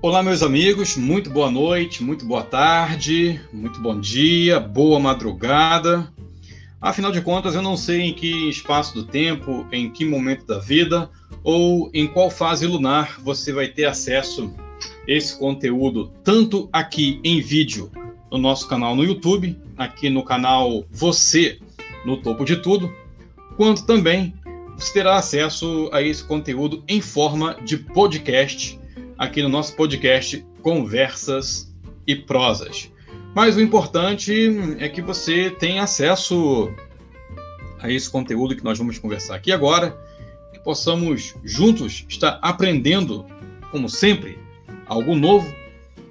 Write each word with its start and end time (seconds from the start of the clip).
Olá, 0.00 0.22
meus 0.22 0.44
amigos, 0.44 0.96
muito 0.96 1.28
boa 1.28 1.50
noite, 1.50 2.04
muito 2.04 2.24
boa 2.24 2.44
tarde, 2.44 3.40
muito 3.52 3.80
bom 3.80 3.98
dia, 3.98 4.60
boa 4.60 5.00
madrugada. 5.00 6.12
Afinal 6.80 7.10
de 7.10 7.20
contas, 7.20 7.56
eu 7.56 7.62
não 7.62 7.76
sei 7.76 8.02
em 8.02 8.14
que 8.14 8.48
espaço 8.48 8.94
do 8.94 9.02
tempo, 9.02 9.66
em 9.72 9.90
que 9.90 10.04
momento 10.04 10.46
da 10.46 10.60
vida 10.60 11.10
ou 11.42 11.90
em 11.92 12.06
qual 12.06 12.30
fase 12.30 12.64
lunar 12.64 13.18
você 13.24 13.52
vai 13.52 13.66
ter 13.66 13.86
acesso 13.86 14.54
a 14.56 15.10
esse 15.10 15.36
conteúdo, 15.36 16.12
tanto 16.22 16.68
aqui 16.72 17.20
em 17.24 17.40
vídeo 17.40 17.90
no 18.30 18.38
nosso 18.38 18.68
canal 18.68 18.94
no 18.94 19.02
YouTube, 19.02 19.58
aqui 19.76 20.08
no 20.08 20.22
canal 20.22 20.84
Você 20.92 21.58
no 22.04 22.18
Topo 22.18 22.44
de 22.44 22.54
Tudo, 22.58 22.94
quanto 23.56 23.84
também 23.84 24.32
você 24.76 24.92
terá 24.92 25.16
acesso 25.16 25.90
a 25.92 26.00
esse 26.00 26.22
conteúdo 26.22 26.84
em 26.86 27.00
forma 27.00 27.56
de 27.64 27.76
podcast 27.78 28.77
aqui 29.18 29.42
no 29.42 29.48
nosso 29.48 29.74
podcast 29.74 30.46
Conversas 30.62 31.74
e 32.06 32.14
Prosas. 32.14 32.90
Mas 33.34 33.56
o 33.56 33.60
importante 33.60 34.32
é 34.78 34.88
que 34.88 35.02
você 35.02 35.50
tenha 35.50 35.82
acesso 35.82 36.72
a 37.80 37.90
esse 37.90 38.08
conteúdo 38.08 38.54
que 38.54 38.62
nós 38.62 38.78
vamos 38.78 38.96
conversar 38.98 39.34
aqui 39.34 39.50
agora, 39.50 39.98
que 40.52 40.60
possamos 40.60 41.34
juntos 41.42 42.06
estar 42.08 42.38
aprendendo, 42.40 43.26
como 43.72 43.88
sempre, 43.88 44.38
algo 44.86 45.16
novo 45.16 45.52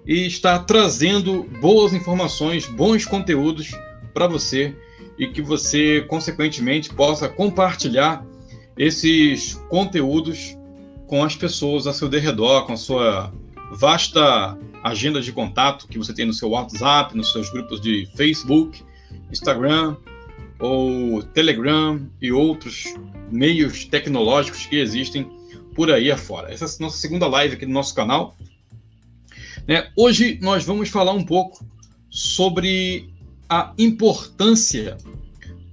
e 0.06 0.28
estar 0.28 0.60
trazendo 0.60 1.44
boas 1.62 1.94
informações, 1.94 2.66
bons 2.66 3.06
conteúdos 3.06 3.72
para 4.14 4.28
você 4.28 4.76
e 5.18 5.28
que 5.28 5.42
você, 5.42 6.02
consequentemente, 6.08 6.94
possa 6.94 7.30
compartilhar 7.30 8.26
esses 8.78 9.54
conteúdos 9.70 10.57
com 11.08 11.24
as 11.24 11.36
pessoas 11.36 11.88
a 11.88 11.94
seu 11.94 12.10
derredor, 12.10 12.66
com 12.66 12.74
a 12.74 12.78
sua 12.78 13.34
vasta 13.72 14.58
agenda 14.84 15.22
de 15.22 15.32
contato 15.32 15.88
que 15.88 15.98
você 15.98 16.14
tem 16.14 16.26
no 16.26 16.34
seu 16.34 16.50
WhatsApp, 16.50 17.16
nos 17.16 17.32
seus 17.32 17.50
grupos 17.50 17.82
de 17.82 18.08
Facebook, 18.16 18.84
Instagram 19.32 19.96
ou 20.60 21.24
Telegram 21.24 22.00
e 22.22 22.32
outros 22.32 22.94
meios 23.32 23.86
tecnológicos 23.86 24.66
que 24.66 24.78
existem 24.78 25.30
por 25.74 25.92
aí 25.92 26.12
afora. 26.12 26.52
Essa 26.52 26.66
é 26.66 26.68
a 26.68 26.82
nossa 26.82 26.98
segunda 26.98 27.28
live 27.28 27.56
aqui 27.56 27.66
do 27.66 27.72
nosso 27.72 27.94
canal. 27.94 28.36
Né? 29.68 29.90
Hoje 29.96 30.40
nós 30.42 30.66
vamos 30.66 30.90
falar 30.90 31.14
um 31.14 31.24
pouco 31.24 31.66
sobre 32.10 33.10
a 33.50 33.74
importância 33.78 34.98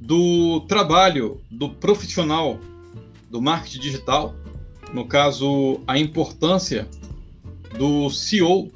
do 0.00 0.60
trabalho 0.68 1.40
do 1.50 1.70
profissional 1.70 2.60
do 3.30 3.40
marketing 3.40 3.80
digital 3.80 4.34
no 4.94 5.04
caso, 5.04 5.80
a 5.88 5.98
importância 5.98 6.88
do 7.76 8.08
CEO 8.08 8.70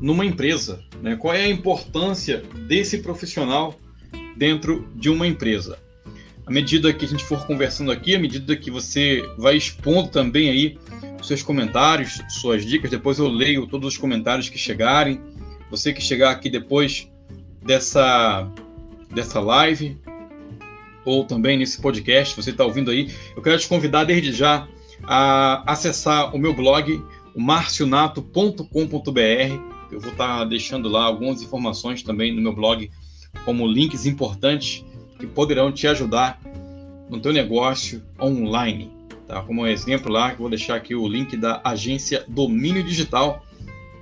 numa 0.00 0.26
empresa. 0.26 0.82
Né? 1.00 1.14
Qual 1.16 1.32
é 1.32 1.44
a 1.44 1.48
importância 1.48 2.42
desse 2.66 2.98
profissional 2.98 3.78
dentro 4.36 4.84
de 4.96 5.08
uma 5.08 5.26
empresa? 5.26 5.78
À 6.44 6.50
medida 6.50 6.92
que 6.92 7.04
a 7.04 7.08
gente 7.08 7.24
for 7.24 7.46
conversando 7.46 7.92
aqui, 7.92 8.16
à 8.16 8.18
medida 8.18 8.56
que 8.56 8.68
você 8.68 9.22
vai 9.38 9.56
expondo 9.56 10.08
também 10.08 10.50
aí 10.50 10.78
seus 11.22 11.40
comentários, 11.40 12.20
suas 12.28 12.66
dicas, 12.66 12.90
depois 12.90 13.20
eu 13.20 13.28
leio 13.28 13.68
todos 13.68 13.94
os 13.94 13.96
comentários 13.96 14.48
que 14.48 14.58
chegarem. 14.58 15.20
Você 15.70 15.92
que 15.92 16.02
chegar 16.02 16.32
aqui 16.32 16.50
depois 16.50 17.08
dessa, 17.64 18.50
dessa 19.08 19.38
live, 19.38 19.96
ou 21.04 21.24
também 21.24 21.56
nesse 21.56 21.80
podcast, 21.80 22.34
você 22.34 22.50
está 22.50 22.64
ouvindo 22.64 22.90
aí, 22.90 23.12
eu 23.36 23.40
quero 23.40 23.56
te 23.56 23.68
convidar 23.68 24.02
desde 24.02 24.32
já 24.32 24.66
a 25.04 25.62
acessar 25.70 26.34
o 26.34 26.38
meu 26.38 26.54
blog, 26.54 27.02
marcionato.com.br. 27.34 28.62
Eu 29.90 30.00
vou 30.00 30.12
estar 30.12 30.38
tá 30.38 30.44
deixando 30.44 30.88
lá 30.88 31.04
algumas 31.04 31.42
informações 31.42 32.02
também 32.02 32.34
no 32.34 32.40
meu 32.40 32.54
blog, 32.54 32.90
como 33.44 33.66
links 33.66 34.06
importantes 34.06 34.84
que 35.18 35.26
poderão 35.26 35.70
te 35.70 35.86
ajudar 35.86 36.40
no 37.08 37.20
teu 37.20 37.32
negócio 37.32 38.02
online. 38.20 38.90
Tá? 39.26 39.42
Como 39.42 39.66
exemplo 39.66 40.10
lá, 40.10 40.34
vou 40.34 40.48
deixar 40.48 40.76
aqui 40.76 40.94
o 40.94 41.06
link 41.06 41.36
da 41.36 41.60
agência 41.64 42.24
Domínio 42.28 42.82
Digital, 42.82 43.44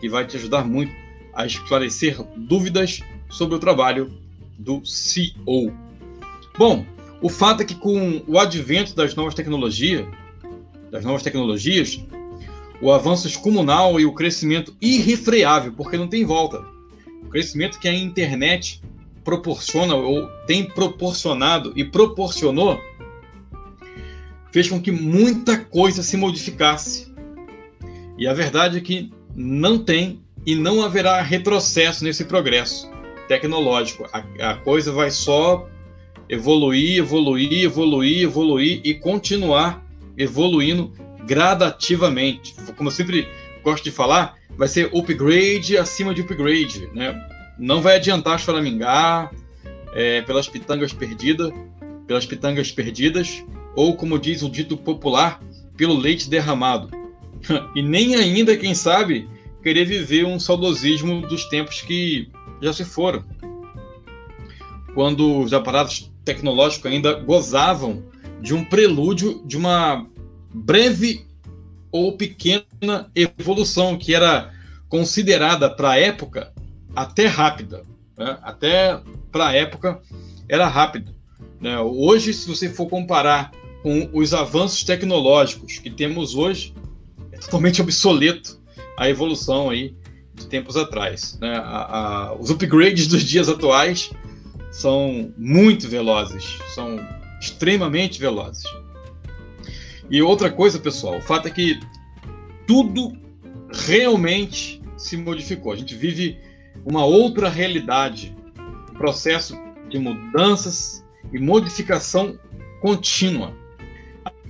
que 0.00 0.08
vai 0.08 0.26
te 0.26 0.36
ajudar 0.36 0.64
muito 0.64 0.92
a 1.34 1.47
esclarecer 1.47 2.16
dúvidas 2.36 3.00
sobre 3.28 3.54
o 3.54 3.58
trabalho 3.58 4.12
do 4.58 4.84
CEO. 4.84 5.72
Bom, 6.58 6.84
o 7.22 7.28
fato 7.28 7.62
é 7.62 7.64
que 7.64 7.74
com 7.74 8.22
o 8.26 8.38
advento 8.38 8.94
das 8.94 9.14
novas 9.14 9.34
tecnologias, 9.34 10.06
das 10.90 11.04
novas 11.04 11.22
tecnologias, 11.22 12.04
o 12.80 12.90
avanço 12.90 13.28
descomunal 13.28 14.00
e 14.00 14.06
o 14.06 14.12
crescimento 14.12 14.74
irrefreável, 14.80 15.72
porque 15.72 15.96
não 15.96 16.08
tem 16.08 16.24
volta. 16.24 16.64
O 17.22 17.28
crescimento 17.28 17.78
que 17.78 17.88
a 17.88 17.94
internet 17.94 18.82
proporciona 19.22 19.94
ou 19.94 20.26
tem 20.46 20.64
proporcionado 20.64 21.72
e 21.76 21.84
proporcionou 21.84 22.80
fez 24.50 24.68
com 24.68 24.80
que 24.80 24.90
muita 24.90 25.58
coisa 25.58 26.02
se 26.02 26.16
modificasse. 26.16 27.12
E 28.18 28.26
a 28.26 28.34
verdade 28.34 28.78
é 28.78 28.80
que 28.80 29.10
não 29.34 29.78
tem 29.78 30.20
e 30.44 30.54
não 30.54 30.82
haverá 30.82 31.20
retrocesso 31.22 32.02
nesse 32.02 32.24
progresso 32.24 32.90
tecnológico. 33.28 34.08
A, 34.12 34.50
a 34.50 34.54
coisa 34.56 34.90
vai 34.90 35.10
só 35.10 35.68
evoluir, 36.28 36.98
evoluir, 36.98 37.64
evoluir, 37.64 38.22
evoluir 38.22 38.80
e 38.82 38.94
continuar 38.94 39.86
evoluindo 40.20 40.92
gradativamente. 41.26 42.54
Como 42.76 42.88
eu 42.88 42.92
sempre 42.92 43.28
gosto 43.62 43.84
de 43.84 43.91
falar, 43.91 44.36
vai 44.56 44.69
ser 44.69 44.91
upgrade 44.94 45.76
acima 45.76 46.14
de 46.14 46.22
upgrade, 46.22 46.88
né? 46.94 47.19
Não 47.58 47.81
vai 47.81 47.97
adiantar 47.97 48.38
choramingar 48.38 49.30
é, 49.94 50.22
pelas 50.22 50.48
pitangas 50.48 50.92
perdidas, 50.92 51.53
pelas 52.06 52.26
pitangas 52.26 52.70
perdidas, 52.70 53.44
ou 53.75 53.97
como 53.97 54.19
diz 54.19 54.42
o 54.42 54.50
dito 54.50 54.76
popular, 54.76 55.41
pelo 55.76 55.97
leite 55.97 56.28
derramado. 56.28 56.91
e 57.75 57.82
nem 57.82 58.16
ainda, 58.16 58.56
quem 58.56 58.75
sabe, 58.75 59.28
querer 59.62 59.84
viver 59.84 60.25
um 60.25 60.38
saudosismo 60.38 61.22
dos 61.22 61.44
tempos 61.47 61.80
que 61.80 62.28
já 62.60 62.72
se 62.72 62.84
foram. 62.84 63.25
Quando 64.94 65.38
os 65.41 65.53
aparatos 65.53 66.10
tecnológicos 66.25 66.91
ainda 66.91 67.14
gozavam 67.14 68.09
de 68.40 68.54
um 68.54 68.64
prelúdio 68.64 69.42
de 69.46 69.56
uma 69.56 70.06
breve 70.52 71.26
ou 71.92 72.16
pequena 72.16 73.10
evolução 73.14 73.98
que 73.98 74.14
era 74.14 74.52
considerada 74.88 75.68
para 75.70 75.90
a 75.90 75.98
época 75.98 76.52
até 76.94 77.26
rápida, 77.26 77.84
né? 78.16 78.38
até 78.42 79.00
para 79.30 79.48
a 79.48 79.54
época 79.54 80.00
era 80.48 80.66
rápida. 80.66 81.14
Né? 81.60 81.78
Hoje, 81.78 82.32
se 82.32 82.48
você 82.48 82.68
for 82.68 82.86
comparar 82.88 83.52
com 83.82 84.10
os 84.12 84.34
avanços 84.34 84.82
tecnológicos 84.84 85.78
que 85.78 85.90
temos 85.90 86.34
hoje, 86.34 86.74
é 87.32 87.38
totalmente 87.38 87.80
obsoleto 87.80 88.60
a 88.96 89.08
evolução 89.08 89.70
aí 89.70 89.94
de 90.34 90.46
tempos 90.46 90.76
atrás. 90.76 91.38
Né? 91.40 91.54
A, 91.56 91.98
a, 92.28 92.34
os 92.34 92.50
upgrades 92.50 93.06
dos 93.06 93.22
dias 93.22 93.48
atuais 93.48 94.10
são 94.70 95.32
muito 95.36 95.88
velozes, 95.88 96.58
são 96.74 96.98
extremamente 97.40 98.20
velozes. 98.20 98.64
E 100.10 100.20
outra 100.20 100.50
coisa, 100.50 100.78
pessoal, 100.78 101.18
o 101.18 101.22
fato 101.22 101.48
é 101.48 101.50
que 101.50 101.80
tudo 102.66 103.16
realmente 103.72 104.82
se 104.96 105.16
modificou. 105.16 105.72
A 105.72 105.76
gente 105.76 105.94
vive 105.94 106.38
uma 106.84 107.04
outra 107.04 107.48
realidade, 107.48 108.36
um 108.90 108.94
processo 108.94 109.56
de 109.88 109.98
mudanças 109.98 111.04
e 111.32 111.38
modificação 111.38 112.38
contínua. 112.80 113.56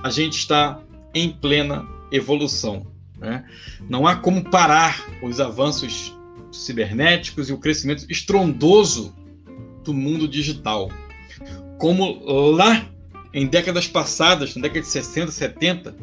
A 0.03 0.11
gente 0.11 0.39
está 0.39 0.83
em 1.15 1.31
plena 1.31 1.87
evolução. 2.11 2.87
Né? 3.19 3.45
Não 3.89 4.07
há 4.07 4.17
como 4.17 4.43
parar 4.51 5.07
os 5.23 5.41
avanços 5.41 6.17
cibernéticos 6.51 7.49
e 7.49 7.53
o 7.53 7.59
crescimento 7.59 8.07
estrondoso 8.11 9.15
do 9.85 9.93
mundo 9.95 10.27
digital 10.27 10.91
como 11.81 12.23
lá 12.53 12.87
em 13.33 13.47
décadas 13.47 13.89
passadas, 13.89 14.55
na 14.55 14.63
década 14.63 14.83
de 14.83 14.87
60, 14.87 15.33
70, 15.33 15.97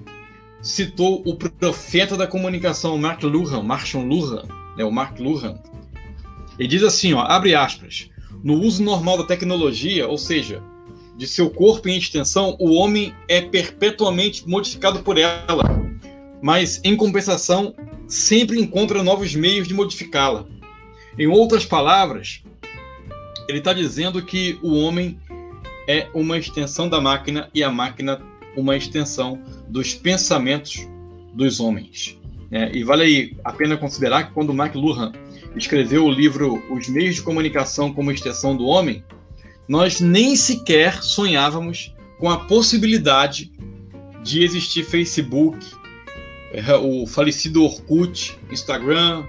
citou 0.59 1.21
o 1.23 1.35
profeta 1.35 2.17
da 2.17 2.25
comunicação 2.25 2.97
Mark 2.97 3.21
Luhan, 3.21 3.61
Marshall 3.61 4.03
Luhan, 4.03 4.43
né, 4.75 4.83
o 4.83 4.91
Mark 4.91 5.19
Luhan. 5.19 5.59
Ele 6.57 6.67
diz 6.67 6.81
assim, 6.81 7.13
ó, 7.13 7.21
abre 7.21 7.53
aspas, 7.53 8.09
no 8.43 8.55
uso 8.55 8.83
normal 8.83 9.19
da 9.19 9.23
tecnologia, 9.25 10.07
ou 10.07 10.17
seja, 10.17 10.63
de 11.15 11.27
seu 11.27 11.47
corpo 11.47 11.87
em 11.87 11.97
extensão, 11.97 12.57
o 12.59 12.73
homem 12.73 13.13
é 13.27 13.39
perpetuamente 13.39 14.49
modificado 14.49 15.03
por 15.03 15.17
ela, 15.17 15.63
mas 16.41 16.81
em 16.83 16.95
compensação 16.95 17.75
sempre 18.07 18.59
encontra 18.59 19.03
novos 19.03 19.35
meios 19.35 19.67
de 19.67 19.75
modificá-la. 19.75 20.47
Em 21.19 21.27
outras 21.27 21.65
palavras, 21.65 22.41
ele 23.47 23.59
está 23.59 23.73
dizendo 23.73 24.23
que 24.25 24.57
o 24.63 24.73
homem 24.75 25.19
é 25.87 26.07
uma 26.13 26.37
extensão 26.37 26.89
da 26.89 26.99
máquina 26.99 27.49
e 27.53 27.63
a 27.63 27.71
máquina 27.71 28.21
uma 28.55 28.75
extensão 28.75 29.41
dos 29.69 29.93
pensamentos 29.93 30.87
dos 31.33 31.59
homens. 31.59 32.17
É, 32.51 32.75
e 32.75 32.83
vale 32.83 33.03
aí 33.03 33.37
a 33.43 33.51
pena 33.51 33.77
considerar 33.77 34.27
que 34.27 34.33
quando 34.33 34.53
Mark 34.53 34.73
Luhan 34.73 35.11
escreveu 35.55 36.05
o 36.05 36.11
livro 36.11 36.63
Os 36.69 36.87
Meios 36.87 37.15
de 37.15 37.21
Comunicação 37.21 37.93
como 37.93 38.11
Extensão 38.11 38.55
do 38.55 38.65
Homem, 38.65 39.03
nós 39.67 39.99
nem 39.99 40.35
sequer 40.35 41.03
sonhávamos 41.03 41.93
com 42.17 42.29
a 42.29 42.45
possibilidade 42.45 43.51
de 44.23 44.43
existir 44.43 44.83
Facebook, 44.83 45.57
é, 46.51 46.75
o 46.75 47.05
falecido 47.05 47.63
Orkut, 47.63 48.37
Instagram, 48.49 49.25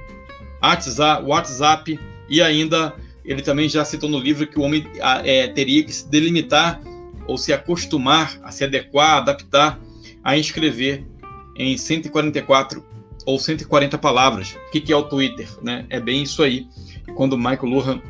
WhatsApp, 0.62 1.24
WhatsApp 1.24 2.00
e 2.28 2.40
ainda 2.40 2.94
ele 3.28 3.42
também 3.42 3.68
já 3.68 3.84
citou 3.84 4.08
no 4.08 4.18
livro 4.18 4.46
que 4.46 4.58
o 4.58 4.62
homem 4.62 4.86
é, 5.22 5.46
teria 5.48 5.84
que 5.84 5.92
se 5.92 6.08
delimitar 6.08 6.80
ou 7.26 7.36
se 7.36 7.52
acostumar 7.52 8.40
a 8.42 8.50
se 8.50 8.64
adequar, 8.64 9.18
adaptar 9.18 9.78
a 10.24 10.38
escrever 10.38 11.06
em 11.54 11.76
144 11.76 12.82
ou 13.26 13.38
140 13.38 13.98
palavras. 13.98 14.56
O 14.68 14.70
que 14.70 14.90
é 14.90 14.96
o 14.96 15.02
Twitter? 15.02 15.46
Né? 15.62 15.84
É 15.90 16.00
bem 16.00 16.22
isso 16.22 16.42
aí. 16.42 16.66
Quando 17.14 17.36
Michael 17.36 17.66
Luhan 17.66 18.02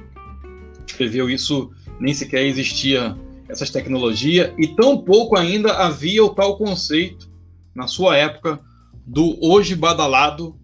escreveu 0.87 1.29
isso, 1.29 1.73
nem 1.99 2.14
sequer 2.14 2.47
existia 2.47 3.17
essas 3.49 3.71
tecnologias 3.71 4.53
e 4.56 4.69
tão 4.69 4.99
pouco 4.99 5.37
ainda 5.37 5.73
havia 5.79 6.25
o 6.25 6.31
tal 6.31 6.56
conceito 6.56 7.29
na 7.75 7.88
sua 7.88 8.17
época 8.17 8.61
do 9.05 9.37
hoje 9.44 9.75
badalado 9.75 10.56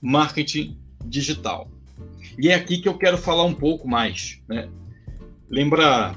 marketing 0.00 0.78
digital. 1.04 1.75
E 2.38 2.48
é 2.48 2.54
aqui 2.54 2.78
que 2.78 2.88
eu 2.88 2.98
quero 2.98 3.16
falar 3.16 3.44
um 3.44 3.54
pouco 3.54 3.88
mais. 3.88 4.40
Né? 4.48 4.68
Lembra 5.48 6.14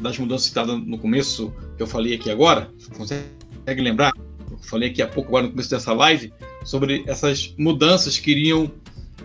das 0.00 0.18
mudanças 0.18 0.48
citadas 0.48 0.78
no 0.78 0.98
começo 0.98 1.52
que 1.76 1.82
eu 1.82 1.86
falei 1.86 2.14
aqui 2.14 2.30
agora? 2.30 2.70
Consegue 2.96 3.82
lembrar? 3.82 4.12
Eu 4.50 4.58
falei 4.58 4.90
aqui 4.90 5.00
há 5.00 5.06
pouco, 5.06 5.28
agora 5.30 5.44
no 5.44 5.50
começo 5.50 5.70
dessa 5.70 5.92
live, 5.92 6.32
sobre 6.64 7.04
essas 7.06 7.54
mudanças 7.58 8.18
que 8.18 8.30
iriam 8.30 8.70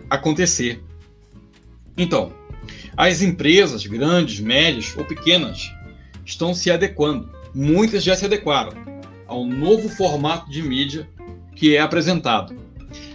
acontecer. 0.10 0.82
Então, 1.98 2.34
as 2.96 3.22
empresas 3.22 3.86
grandes, 3.86 4.40
médias 4.40 4.96
ou 4.98 5.04
pequenas 5.04 5.72
estão 6.26 6.54
se 6.54 6.72
adequando. 6.72 7.30
Muitas 7.54 8.04
já 8.04 8.16
se 8.16 8.26
adequaram 8.26 8.72
ao 9.28 9.46
novo 9.46 9.90
formato 9.90 10.50
de 10.50 10.62
mídia 10.62 11.10
que 11.56 11.76
é 11.76 11.82
apresentado. 11.82 12.56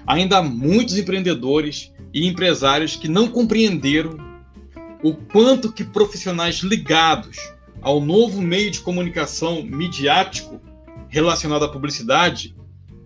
Ainda 0.07 0.39
há 0.39 0.43
muitos 0.43 0.97
empreendedores 0.99 1.93
e 2.17 2.27
empresários 2.27 2.97
que 2.97 3.09
não 3.09 3.29
compreenderam 3.29 4.17
o 5.03 5.13
quanto 5.13 5.71
que 5.71 5.85
profissionais 5.85 6.61
ligados 6.61 7.37
ao 7.83 8.01
novo 8.01 8.41
meio 8.41 8.71
de 8.71 8.81
comunicação 8.81 9.63
midiático 9.63 10.59
relacionado 11.11 11.67
à 11.67 11.69
publicidade 11.69 12.57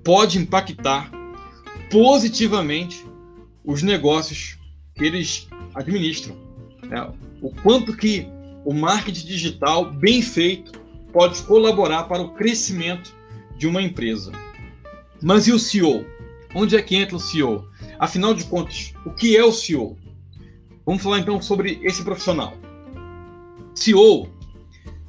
pode 0.05 0.39
impactar 0.39 1.11
positivamente 1.91 3.05
os 3.65 3.83
negócios 3.83 4.57
que 4.95 5.05
eles 5.05 5.49
administram. 5.75 6.37
Né? 6.85 7.13
O 7.43 7.51
quanto 7.51 7.97
que 7.97 8.29
o 8.65 8.73
marketing 8.73 9.27
digital 9.27 9.91
bem 9.91 10.23
feito 10.23 10.71
pode 11.13 11.43
colaborar 11.43 12.05
para 12.05 12.23
o 12.23 12.33
crescimento 12.35 13.13
de 13.59 13.67
uma 13.67 13.83
empresa. 13.83 14.31
Mas 15.21 15.49
e 15.49 15.53
o 15.53 15.59
CEO? 15.59 16.07
Onde 16.55 16.77
é 16.77 16.83
que 16.83 16.95
entra 16.95 17.17
o 17.17 17.21
CEO? 17.21 17.70
Afinal 18.01 18.33
de 18.33 18.45
contas, 18.45 18.95
o 19.05 19.11
que 19.11 19.37
é 19.37 19.45
o 19.45 19.53
CEO? 19.53 19.99
Vamos 20.87 21.03
falar 21.03 21.19
então 21.19 21.41
sobre 21.43 21.79
esse 21.83 22.03
profissional. 22.03 22.55
CEO 23.75 24.27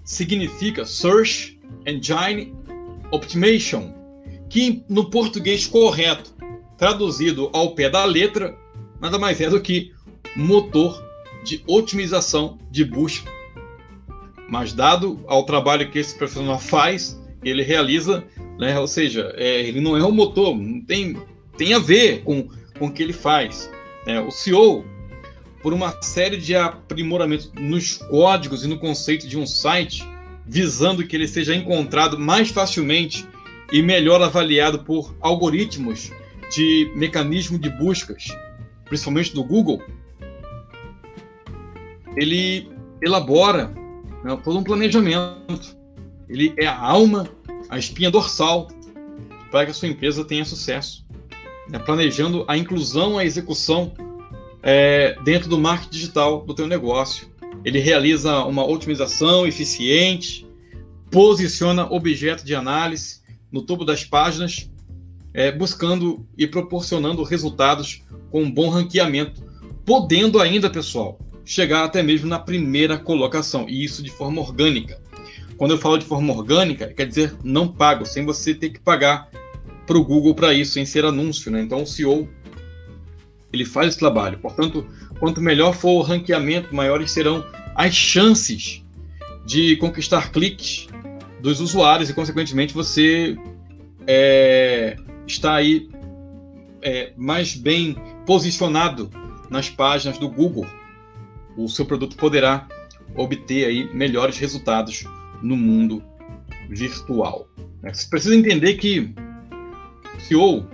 significa 0.03 0.83
Search 0.83 1.57
Engine 1.85 2.53
Optimization, 3.09 3.93
que 4.49 4.83
no 4.89 5.09
português 5.09 5.65
correto, 5.65 6.35
traduzido 6.77 7.49
ao 7.53 7.73
pé 7.75 7.89
da 7.89 8.03
letra, 8.03 8.57
nada 8.99 9.17
mais 9.17 9.39
é 9.39 9.49
do 9.49 9.61
que 9.61 9.93
motor 10.35 11.01
de 11.45 11.63
otimização 11.65 12.59
de 12.69 12.83
busca. 12.83 13.31
Mas 14.49 14.73
dado 14.73 15.23
ao 15.27 15.45
trabalho 15.45 15.89
que 15.89 15.97
esse 15.97 16.17
profissional 16.17 16.59
faz, 16.59 17.17
ele 17.41 17.63
realiza, 17.63 18.21
né, 18.59 18.77
ou 18.77 18.87
seja, 18.87 19.33
é, 19.37 19.61
ele 19.61 19.79
não 19.79 19.95
é 19.95 20.05
um 20.05 20.11
motor, 20.11 20.53
não 20.57 20.81
tem, 20.81 21.15
tem 21.57 21.73
a 21.73 21.79
ver 21.79 22.21
com, 22.23 22.49
com 22.81 22.87
o 22.87 22.91
que 22.91 23.03
ele 23.03 23.13
faz. 23.13 23.69
É, 24.07 24.19
o 24.19 24.31
CEO, 24.31 24.83
por 25.61 25.71
uma 25.71 26.01
série 26.01 26.35
de 26.35 26.55
aprimoramentos 26.55 27.51
nos 27.53 27.97
códigos 27.97 28.65
e 28.65 28.67
no 28.67 28.79
conceito 28.79 29.27
de 29.27 29.37
um 29.37 29.45
site, 29.45 30.03
visando 30.47 31.05
que 31.05 31.15
ele 31.15 31.27
seja 31.27 31.55
encontrado 31.55 32.17
mais 32.17 32.49
facilmente 32.49 33.23
e 33.71 33.83
melhor 33.83 34.19
avaliado 34.19 34.79
por 34.79 35.15
algoritmos 35.21 36.11
de 36.55 36.91
mecanismo 36.95 37.59
de 37.59 37.69
buscas, 37.69 38.35
principalmente 38.85 39.31
do 39.31 39.43
Google, 39.43 39.79
ele 42.17 42.67
elabora 42.99 43.67
né, 44.23 44.35
todo 44.43 44.57
um 44.57 44.63
planejamento. 44.63 45.77
Ele 46.27 46.51
é 46.57 46.65
a 46.65 46.79
alma, 46.79 47.29
a 47.69 47.77
espinha 47.77 48.09
dorsal 48.09 48.69
para 49.51 49.65
que 49.65 49.71
a 49.71 49.73
sua 49.73 49.87
empresa 49.87 50.25
tenha 50.25 50.43
sucesso, 50.43 51.05
né, 51.71 51.79
planejando 51.79 52.43
a 52.47 52.57
inclusão, 52.57 53.17
a 53.17 53.25
execução 53.25 53.93
é, 54.61 55.15
dentro 55.23 55.49
do 55.49 55.57
marketing 55.57 55.91
digital 55.91 56.45
do 56.45 56.53
teu 56.53 56.67
negócio. 56.67 57.31
Ele 57.63 57.79
realiza 57.79 58.43
uma 58.43 58.65
otimização 58.65 59.47
eficiente, 59.47 60.47
posiciona 61.09 61.91
objeto 61.91 62.45
de 62.45 62.53
análise 62.53 63.21
no 63.51 63.61
topo 63.61 63.85
das 63.85 64.03
páginas 64.03 64.69
é, 65.33 65.51
buscando 65.51 66.25
e 66.37 66.45
proporcionando 66.45 67.23
resultados 67.23 68.03
com 68.29 68.43
um 68.43 68.51
bom 68.51 68.69
ranqueamento, 68.69 69.43
podendo 69.85 70.39
ainda, 70.39 70.69
pessoal, 70.69 71.19
chegar 71.45 71.83
até 71.83 72.03
mesmo 72.03 72.27
na 72.27 72.39
primeira 72.39 72.97
colocação, 72.97 73.67
e 73.67 73.83
isso 73.83 74.03
de 74.03 74.09
forma 74.09 74.41
orgânica. 74.41 75.01
Quando 75.57 75.71
eu 75.71 75.77
falo 75.77 75.97
de 75.97 76.05
forma 76.05 76.33
orgânica, 76.33 76.87
quer 76.87 77.07
dizer 77.07 77.35
não 77.43 77.67
pago, 77.67 78.05
sem 78.05 78.25
você 78.25 78.53
ter 78.53 78.69
que 78.69 78.79
pagar 78.79 79.29
para 79.85 79.97
o 79.97 80.03
Google 80.03 80.33
para 80.35 80.53
isso, 80.53 80.73
sem 80.73 80.85
ser 80.85 81.05
anúncio. 81.05 81.51
Né? 81.51 81.61
Então 81.61 81.83
o 81.83 81.87
CEO 81.87 82.29
ele 83.51 83.65
faz 83.65 83.89
esse 83.89 83.99
trabalho. 83.99 84.37
Portanto, 84.39 84.85
quanto 85.19 85.41
melhor 85.41 85.73
for 85.73 85.91
o 85.91 86.01
ranqueamento, 86.01 86.73
maiores 86.73 87.11
serão 87.11 87.45
as 87.75 87.93
chances 87.93 88.83
de 89.45 89.75
conquistar 89.77 90.31
cliques 90.31 90.87
dos 91.41 91.59
usuários 91.59 92.09
e, 92.09 92.13
consequentemente, 92.13 92.73
você 92.73 93.37
é, 94.07 94.95
está 95.27 95.55
aí 95.55 95.89
é, 96.81 97.13
mais 97.17 97.55
bem 97.55 97.95
posicionado 98.25 99.09
nas 99.49 99.69
páginas 99.69 100.17
do 100.17 100.29
Google, 100.29 100.65
o 101.57 101.67
seu 101.67 101.85
produto 101.85 102.15
poderá 102.15 102.67
obter 103.15 103.65
aí 103.65 103.93
melhores 103.93 104.37
resultados 104.37 105.03
no 105.41 105.57
mundo 105.57 106.01
virtual. 106.69 107.47
Né? 107.81 107.93
Você 107.93 108.07
precisa 108.09 108.35
entender 108.35 108.75
que 108.75 109.13
CEO 110.23 110.67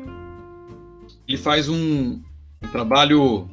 ele 1.27 1.37
faz 1.37 1.67
um, 1.67 2.21
um 2.61 2.67
trabalho 2.71 3.49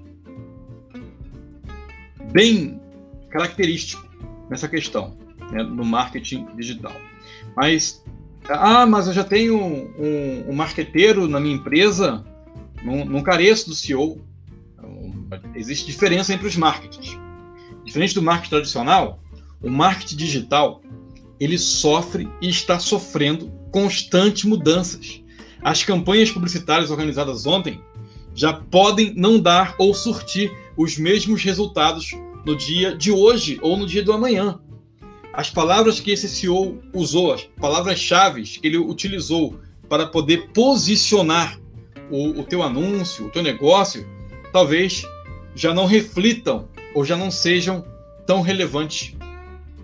bem 2.32 2.80
característico 3.30 4.08
nessa 4.48 4.68
questão 4.68 5.16
né, 5.50 5.62
no 5.62 5.84
marketing 5.84 6.46
digital. 6.56 6.94
Mas 7.56 8.02
ah, 8.48 8.84
mas 8.86 9.06
eu 9.06 9.12
já 9.12 9.24
tenho 9.24 9.56
um, 9.58 10.50
um, 10.50 10.52
marqueteiro 10.52 11.26
na 11.26 11.40
minha 11.40 11.54
empresa, 11.54 12.22
não, 12.84 13.04
não 13.04 13.22
careço 13.22 13.70
do 13.70 13.74
CEO. 13.74 14.22
Então, 14.74 15.10
existe 15.54 15.86
diferença 15.86 16.32
entre 16.32 16.46
os 16.46 16.54
marketings. 16.54 17.18
Diferente 17.84 18.14
do 18.14 18.22
marketing 18.22 18.50
tradicional, 18.50 19.22
o 19.62 19.70
marketing 19.70 20.16
digital 20.16 20.82
ele 21.40 21.56
sofre 21.56 22.28
e 22.40 22.48
está 22.48 22.78
sofrendo 22.78 23.50
constantes 23.72 24.44
mudanças. 24.44 25.23
As 25.64 25.82
campanhas 25.82 26.30
publicitárias 26.30 26.90
organizadas 26.90 27.46
ontem 27.46 27.80
já 28.34 28.52
podem 28.52 29.14
não 29.16 29.40
dar 29.40 29.74
ou 29.78 29.94
surtir 29.94 30.52
os 30.76 30.96
mesmos 30.98 31.42
resultados 31.42 32.10
no 32.44 32.54
dia 32.54 32.94
de 32.94 33.10
hoje 33.10 33.58
ou 33.62 33.76
no 33.76 33.86
dia 33.86 34.02
do 34.02 34.12
amanhã 34.12 34.60
as 35.36 35.50
palavras 35.50 35.98
que 35.98 36.12
esse 36.12 36.28
CEO 36.28 36.80
usou, 36.92 37.32
as 37.32 37.42
palavras-chave 37.42 38.42
que 38.42 38.66
ele 38.66 38.78
utilizou 38.78 39.58
para 39.88 40.06
poder 40.06 40.50
posicionar 40.52 41.58
o, 42.10 42.40
o 42.40 42.44
teu 42.44 42.62
anúncio, 42.62 43.26
o 43.26 43.30
teu 43.30 43.42
negócio, 43.42 44.08
talvez 44.52 45.04
já 45.54 45.74
não 45.74 45.86
reflitam 45.86 46.68
ou 46.94 47.04
já 47.04 47.16
não 47.16 47.30
sejam 47.30 47.84
tão 48.24 48.42
relevantes 48.42 49.16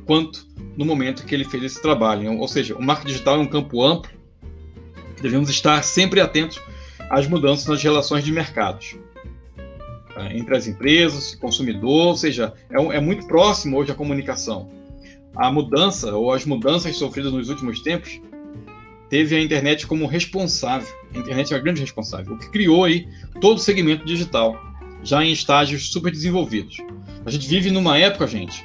quanto 0.07 0.47
no 0.77 0.85
momento 0.85 1.25
que 1.25 1.35
ele 1.35 1.45
fez 1.45 1.65
esse 1.65 1.83
trabalho. 1.83 2.39
Ou 2.39 2.47
seja, 2.47 2.77
o 2.77 2.83
marketing 2.83 3.13
digital 3.13 3.35
é 3.37 3.39
um 3.39 3.47
campo 3.47 3.85
amplo, 3.85 4.11
devemos 5.21 5.51
estar 5.51 5.83
sempre 5.83 6.21
atentos 6.21 6.61
às 7.11 7.27
mudanças 7.27 7.67
nas 7.67 7.83
relações 7.83 8.25
de 8.25 8.33
mercados 8.33 8.97
tá? 10.15 10.33
entre 10.35 10.57
as 10.57 10.67
empresas, 10.67 11.35
consumidor, 11.35 12.09
ou 12.09 12.17
seja, 12.17 12.53
é, 12.71 12.97
é 12.97 13.01
muito 13.01 13.27
próximo 13.27 13.79
hoje 13.79 13.91
a 13.91 13.95
comunicação 13.95 14.81
a 15.37 15.51
mudança 15.51 16.15
ou 16.15 16.33
as 16.33 16.45
mudanças 16.45 16.97
sofridas 16.97 17.33
nos 17.33 17.49
últimos 17.49 17.81
tempos 17.81 18.21
teve 19.09 19.35
a 19.35 19.41
internet 19.41 19.87
como 19.87 20.07
responsável. 20.07 20.89
A 21.15 21.19
internet 21.19 21.53
é 21.53 21.57
a 21.57 21.61
grande 21.61 21.81
responsável, 21.81 22.35
o 22.35 22.39
que 22.39 22.51
criou 22.51 22.85
aí 22.85 23.09
todo 23.41 23.57
o 23.57 23.61
segmento 23.61 24.05
digital, 24.05 24.61
já 25.03 25.25
em 25.25 25.33
estágios 25.33 25.91
super 25.91 26.13
desenvolvidos. 26.13 26.79
A 27.25 27.31
gente 27.31 27.49
vive 27.49 27.71
numa 27.71 27.99
época, 27.99 28.27
gente, 28.27 28.65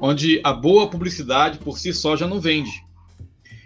onde 0.00 0.40
a 0.44 0.52
boa 0.52 0.88
publicidade 0.88 1.58
por 1.58 1.78
si 1.78 1.92
só 1.92 2.16
já 2.16 2.26
não 2.26 2.40
vende. 2.40 2.84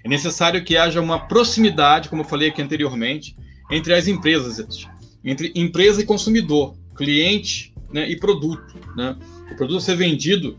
É 0.05 0.09
necessário 0.09 0.65
que 0.65 0.77
haja 0.77 1.01
uma 1.01 1.19
proximidade, 1.19 2.09
como 2.09 2.23
eu 2.23 2.27
falei 2.27 2.49
aqui 2.49 2.63
anteriormente, 2.63 3.37
entre 3.71 3.95
as 3.95 4.09
empresas, 4.09 4.87
entre 5.25 5.53
empresa 5.55 6.01
e 6.01 6.05
consumidor, 6.05 6.75
cliente 6.97 7.73
né, 7.93 8.09
e 8.09 8.17
produto. 8.17 8.75
Né? 8.97 9.17
O 9.51 9.57
produto 9.57 9.81
ser 9.81 9.97
vendido 9.97 10.59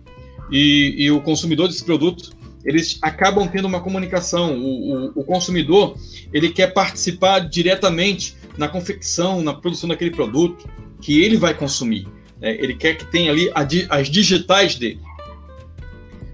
e, 0.52 0.96
e, 0.98 1.12
o 1.12 1.22
consumidor 1.22 1.68
desse 1.68 1.84
produto, 1.84 2.32
eles 2.64 3.00
acabam 3.02 3.48
tendo 3.48 3.68
uma 3.68 3.82
comunicação. 3.82 4.58
O, 4.58 5.08
o, 5.08 5.22
o 5.22 5.24
consumidor 5.24 5.98
ele 6.32 6.50
quer 6.50 6.74
participar 6.74 7.40
diretamente 7.40 8.36
na 8.58 8.68
confecção, 8.68 9.42
na 9.42 9.54
produção 9.54 9.90
daquele 9.90 10.12
produto 10.12 10.70
que 11.02 11.22
ele 11.22 11.38
vai 11.38 11.54
consumir. 11.54 12.08
Né? 12.40 12.56
Ele 12.56 12.76
quer 12.76 12.96
que 12.96 13.06
tenha 13.06 13.32
ali 13.32 13.52
as 13.90 14.10
digitais 14.10 14.76
dele. 14.76 15.00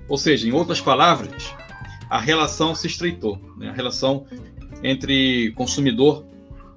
Ou 0.09 0.17
seja, 0.17 0.47
em 0.47 0.51
outras 0.51 0.79
palavras, 0.79 1.53
a 2.09 2.19
relação 2.19 2.73
se 2.73 2.87
estreitou, 2.87 3.39
né? 3.57 3.69
a 3.69 3.73
relação 3.73 4.25
entre 4.83 5.51
consumidor 5.51 6.25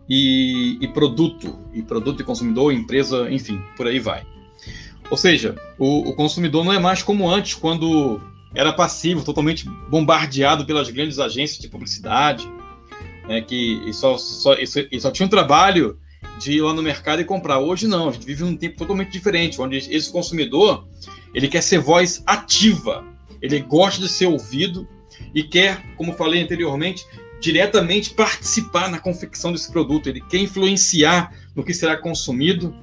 e, 0.08 0.78
e, 0.80 0.88
produto, 0.88 1.58
e 1.72 1.82
produto 1.82 2.20
e 2.20 2.24
consumidor, 2.24 2.72
empresa, 2.72 3.30
enfim, 3.30 3.62
por 3.76 3.86
aí 3.86 4.00
vai. 4.00 4.26
Ou 5.10 5.16
seja, 5.16 5.56
o, 5.78 6.10
o, 6.10 6.14
consumidor 6.14 6.64
não 6.64 6.72
é 6.72 6.78
mais 6.78 7.02
como 7.02 7.28
antes, 7.28 7.54
quando 7.54 8.20
era 8.54 8.72
passivo, 8.72 9.24
totalmente 9.24 9.68
bombardeado 9.88 10.64
pelas 10.64 10.90
grandes 10.90 11.18
agências 11.18 11.60
de 11.60 11.68
publicidade, 11.68 12.48
né, 13.28 13.40
que 13.40 13.82
e 13.86 13.92
só, 13.92 14.18
só, 14.18 14.54
e 14.54 14.66
só, 14.66 14.80
e 14.90 15.00
só 15.00 15.10
tinha 15.10 15.26
um 15.26 15.30
trabalho 15.30 15.98
de 16.38 16.52
ir 16.52 16.62
lá 16.62 16.72
no 16.72 16.82
mercado 16.82 17.20
e 17.20 17.24
comprar. 17.24 17.58
Hoje 17.58 17.86
não, 17.86 18.08
a 18.08 18.12
gente 18.12 18.26
vive 18.26 18.42
um 18.42 18.56
tempo 18.56 18.78
totalmente 18.78 19.10
diferente, 19.10 19.60
onde 19.60 19.76
esse 19.76 20.10
consumidor 20.10 20.86
ele 21.34 21.48
quer 21.48 21.62
ser 21.62 21.78
voz 21.78 22.22
ativa, 22.26 23.04
ele 23.40 23.60
gosta 23.60 24.00
de 24.00 24.08
ser 24.08 24.26
ouvido 24.26 24.88
e 25.34 25.42
quer, 25.42 25.82
como 25.96 26.12
falei 26.12 26.42
anteriormente, 26.42 27.04
diretamente 27.40 28.10
participar 28.10 28.90
na 28.90 28.98
confecção 28.98 29.52
desse 29.52 29.70
produto. 29.70 30.08
Ele 30.08 30.20
quer 30.20 30.38
influenciar 30.38 31.32
no 31.54 31.64
que 31.64 31.72
será 31.72 31.96
consumido, 31.96 32.74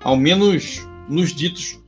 ao 0.00 0.16
menos 0.16 0.86
nos 1.08 1.32
ditos 1.32 1.80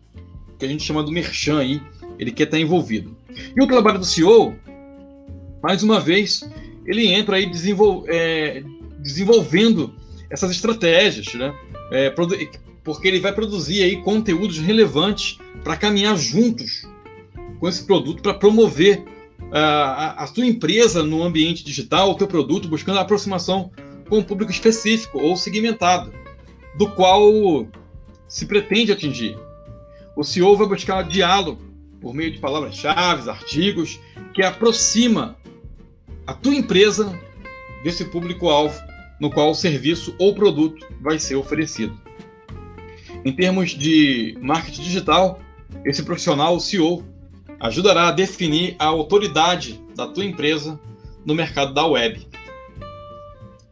que 0.58 0.64
a 0.64 0.68
gente 0.68 0.82
chama 0.82 1.02
do 1.02 1.12
merchan 1.12 1.58
aí. 1.58 1.82
Ele 2.18 2.32
quer 2.32 2.44
estar 2.44 2.58
envolvido. 2.58 3.16
E 3.56 3.62
o 3.62 3.66
trabalho 3.66 3.98
do 3.98 4.04
CEO, 4.04 4.56
mais 5.62 5.82
uma 5.82 6.00
vez, 6.00 6.48
ele 6.86 7.06
entra 7.06 7.36
aí 7.36 7.46
desenvol 7.46 8.04
é, 8.08 8.62
desenvolvendo 8.98 9.94
essas 10.30 10.50
estratégias, 10.50 11.32
né? 11.34 11.54
É, 11.90 12.10
porque 12.10 13.08
ele 13.08 13.20
vai 13.20 13.32
produzir 13.32 13.82
aí 13.82 14.02
conteúdos 14.02 14.58
relevantes 14.58 15.38
para 15.62 15.76
caminhar 15.76 16.16
juntos 16.16 16.86
com 17.60 17.68
esse 17.68 17.84
produto 17.84 18.22
para 18.22 18.34
promover 18.34 19.04
a, 19.52 20.24
a 20.24 20.26
sua 20.26 20.46
empresa 20.46 21.02
no 21.02 21.22
ambiente 21.22 21.64
digital, 21.64 22.10
o 22.10 22.14
teu 22.14 22.26
produto, 22.26 22.68
buscando 22.68 22.98
a 22.98 23.02
aproximação 23.02 23.70
com 24.08 24.18
um 24.18 24.22
público 24.22 24.50
específico 24.50 25.18
ou 25.18 25.36
segmentado, 25.36 26.12
do 26.76 26.88
qual 26.90 27.66
se 28.26 28.46
pretende 28.46 28.92
atingir. 28.92 29.38
O 30.16 30.24
CEO 30.24 30.56
vai 30.56 30.66
buscar 30.66 31.02
diálogo 31.02 31.62
por 32.00 32.14
meio 32.14 32.30
de 32.30 32.38
palavras-chave, 32.38 33.28
artigos, 33.28 33.98
que 34.34 34.42
aproxima 34.42 35.36
a 36.26 36.32
tua 36.32 36.54
empresa 36.54 37.18
desse 37.82 38.04
público-alvo 38.04 38.78
no 39.20 39.30
qual 39.30 39.50
o 39.50 39.54
serviço 39.54 40.14
ou 40.18 40.34
produto 40.34 40.86
vai 41.00 41.18
ser 41.18 41.36
oferecido. 41.36 41.98
Em 43.24 43.32
termos 43.32 43.70
de 43.70 44.36
marketing 44.40 44.82
digital, 44.82 45.40
esse 45.84 46.02
profissional, 46.02 46.54
o 46.54 46.60
CEO, 46.60 47.04
ajudará 47.60 48.08
a 48.08 48.12
definir 48.12 48.76
a 48.78 48.86
autoridade 48.86 49.80
da 49.94 50.06
tua 50.06 50.24
empresa 50.24 50.78
no 51.24 51.34
mercado 51.34 51.74
da 51.74 51.86
web. 51.86 52.26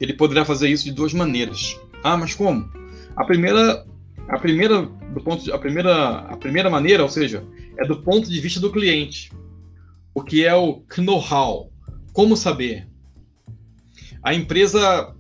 Ele 0.01 0.13
poderá 0.13 0.45
fazer 0.45 0.69
isso 0.69 0.85
de 0.85 0.93
duas 0.93 1.13
maneiras. 1.13 1.79
Ah, 2.03 2.17
mas 2.17 2.35
como? 2.35 2.71
A 3.15 3.25
primeira, 3.25 3.87
a 4.29 4.39
primeira, 4.39 4.83
do 4.83 5.21
ponto 5.23 5.53
a 5.53 5.59
primeira, 5.59 6.19
a 6.19 6.37
primeira 6.37 6.69
maneira, 6.69 7.03
ou 7.03 7.09
seja, 7.09 7.45
é 7.79 7.87
do 7.87 8.03
ponto 8.03 8.29
de 8.29 8.41
vista 8.41 8.61
do 8.61 8.73
cliente. 8.73 9.33
O 10.15 10.23
que 10.23 10.45
é 10.45 10.55
o 10.55 10.83
know-how? 10.99 11.71
Como 12.13 12.37
saber? 12.37 12.87
A 14.23 14.35
empresa 14.35 15.15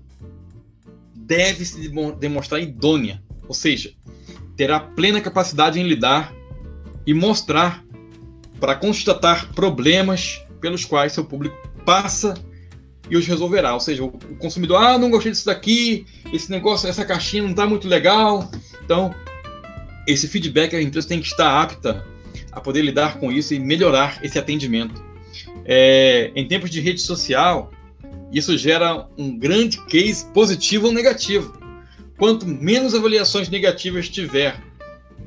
deve 1.14 1.64
se 1.64 1.88
demonstrar 2.18 2.60
idônea, 2.60 3.22
ou 3.46 3.54
seja, 3.54 3.92
terá 4.56 4.80
plena 4.80 5.20
capacidade 5.20 5.78
em 5.78 5.86
lidar 5.86 6.34
e 7.06 7.14
mostrar 7.14 7.84
para 8.60 8.74
constatar 8.74 9.52
problemas 9.52 10.42
pelos 10.60 10.84
quais 10.84 11.12
seu 11.12 11.24
público 11.24 11.56
passa 11.84 12.34
e 13.10 13.16
os 13.16 13.26
resolverá. 13.26 13.74
Ou 13.74 13.80
seja, 13.80 14.02
o 14.04 14.10
consumidor, 14.38 14.82
ah, 14.82 14.98
não 14.98 15.10
gostei 15.10 15.32
disso 15.32 15.46
daqui, 15.46 16.06
esse 16.32 16.50
negócio, 16.50 16.88
essa 16.88 17.04
caixinha 17.04 17.42
não 17.42 17.50
está 17.50 17.66
muito 17.66 17.86
legal. 17.86 18.50
Então, 18.84 19.14
esse 20.06 20.28
feedback 20.28 20.74
a 20.74 20.82
empresa 20.82 21.08
tem 21.08 21.20
que 21.20 21.26
estar 21.26 21.62
apta 21.62 22.04
a 22.52 22.60
poder 22.60 22.82
lidar 22.82 23.18
com 23.18 23.30
isso 23.30 23.54
e 23.54 23.58
melhorar 23.58 24.18
esse 24.22 24.38
atendimento. 24.38 25.04
É, 25.64 26.30
em 26.34 26.46
tempos 26.46 26.70
de 26.70 26.80
rede 26.80 27.00
social, 27.00 27.70
isso 28.32 28.56
gera 28.56 29.06
um 29.16 29.36
grande 29.36 29.84
case 29.86 30.26
positivo 30.32 30.86
ou 30.86 30.92
negativo. 30.92 31.60
Quanto 32.16 32.46
menos 32.46 32.94
avaliações 32.94 33.48
negativas 33.48 34.08
tiver, 34.08 34.58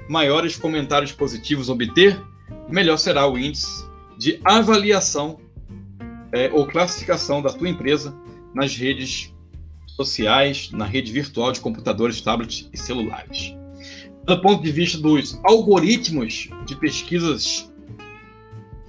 maiores 0.07 0.55
comentários 0.57 1.11
positivos 1.11 1.69
obter, 1.69 2.19
melhor 2.69 2.97
será 2.97 3.27
o 3.27 3.37
índice 3.37 3.85
de 4.17 4.39
avaliação 4.43 5.39
é, 6.31 6.49
ou 6.51 6.67
classificação 6.67 7.41
da 7.41 7.49
tua 7.49 7.69
empresa 7.69 8.15
nas 8.53 8.75
redes 8.75 9.33
sociais, 9.87 10.69
na 10.71 10.85
rede 10.85 11.11
virtual 11.11 11.51
de 11.51 11.59
computadores, 11.59 12.21
tablets 12.21 12.69
e 12.71 12.77
celulares. 12.77 13.55
Do 14.25 14.41
ponto 14.41 14.63
de 14.63 14.71
vista 14.71 14.97
dos 14.97 15.39
algoritmos 15.43 16.49
de 16.65 16.75
pesquisas 16.75 17.71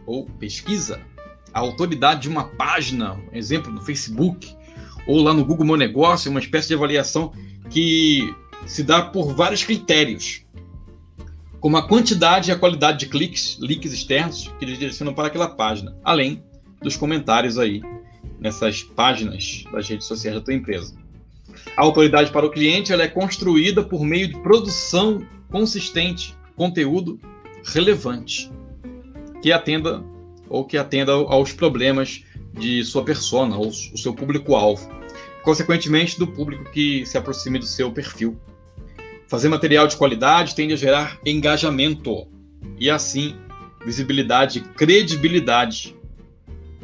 ou 0.06 0.26
pesquisa, 0.26 1.00
a 1.52 1.60
autoridade 1.60 2.22
de 2.22 2.28
uma 2.28 2.44
página, 2.44 3.18
exemplo 3.32 3.72
no 3.72 3.80
Facebook 3.82 4.54
ou 5.06 5.22
lá 5.22 5.32
no 5.32 5.44
Google 5.44 5.66
Meu 5.66 5.76
Negócio, 5.76 6.30
uma 6.30 6.40
espécie 6.40 6.68
de 6.68 6.74
avaliação 6.74 7.32
que 7.70 8.34
se 8.66 8.82
dá 8.82 9.02
por 9.02 9.34
vários 9.34 9.64
critérios 9.64 10.44
como 11.60 11.76
a 11.76 11.86
quantidade 11.86 12.50
e 12.50 12.52
a 12.52 12.58
qualidade 12.58 13.00
de 13.00 13.06
cliques, 13.06 13.58
links 13.60 13.92
externos 13.92 14.52
que 14.58 14.64
eles 14.64 14.78
direcionam 14.78 15.12
para 15.12 15.28
aquela 15.28 15.48
página, 15.48 15.94
além 16.02 16.42
dos 16.82 16.96
comentários 16.96 17.58
aí 17.58 17.82
nessas 18.38 18.82
páginas 18.82 19.64
das 19.70 19.86
redes 19.86 20.06
sociais 20.06 20.36
da 20.36 20.42
tua 20.42 20.54
empresa. 20.54 20.94
A 21.76 21.82
autoridade 21.82 22.32
para 22.32 22.46
o 22.46 22.50
cliente 22.50 22.92
ela 22.92 23.02
é 23.02 23.08
construída 23.08 23.82
por 23.84 24.02
meio 24.02 24.28
de 24.28 24.38
produção 24.38 25.26
consistente, 25.50 26.34
conteúdo 26.56 27.20
relevante, 27.64 28.50
que 29.42 29.52
atenda 29.52 30.02
ou 30.48 30.64
que 30.64 30.78
atenda 30.78 31.12
aos 31.12 31.52
problemas 31.52 32.24
de 32.58 32.82
sua 32.84 33.04
persona, 33.04 33.56
ou 33.56 33.68
o 33.68 33.98
seu 33.98 34.12
público-alvo, 34.12 34.88
consequentemente 35.44 36.18
do 36.18 36.26
público 36.26 36.70
que 36.72 37.06
se 37.06 37.16
aproxime 37.16 37.58
do 37.58 37.66
seu 37.66 37.92
perfil 37.92 38.40
Fazer 39.30 39.48
material 39.48 39.86
de 39.86 39.96
qualidade 39.96 40.56
tende 40.56 40.74
a 40.74 40.76
gerar 40.76 41.20
engajamento 41.24 42.26
e, 42.76 42.90
assim, 42.90 43.36
visibilidade 43.86 44.58
e 44.58 44.62
credibilidade 44.62 45.96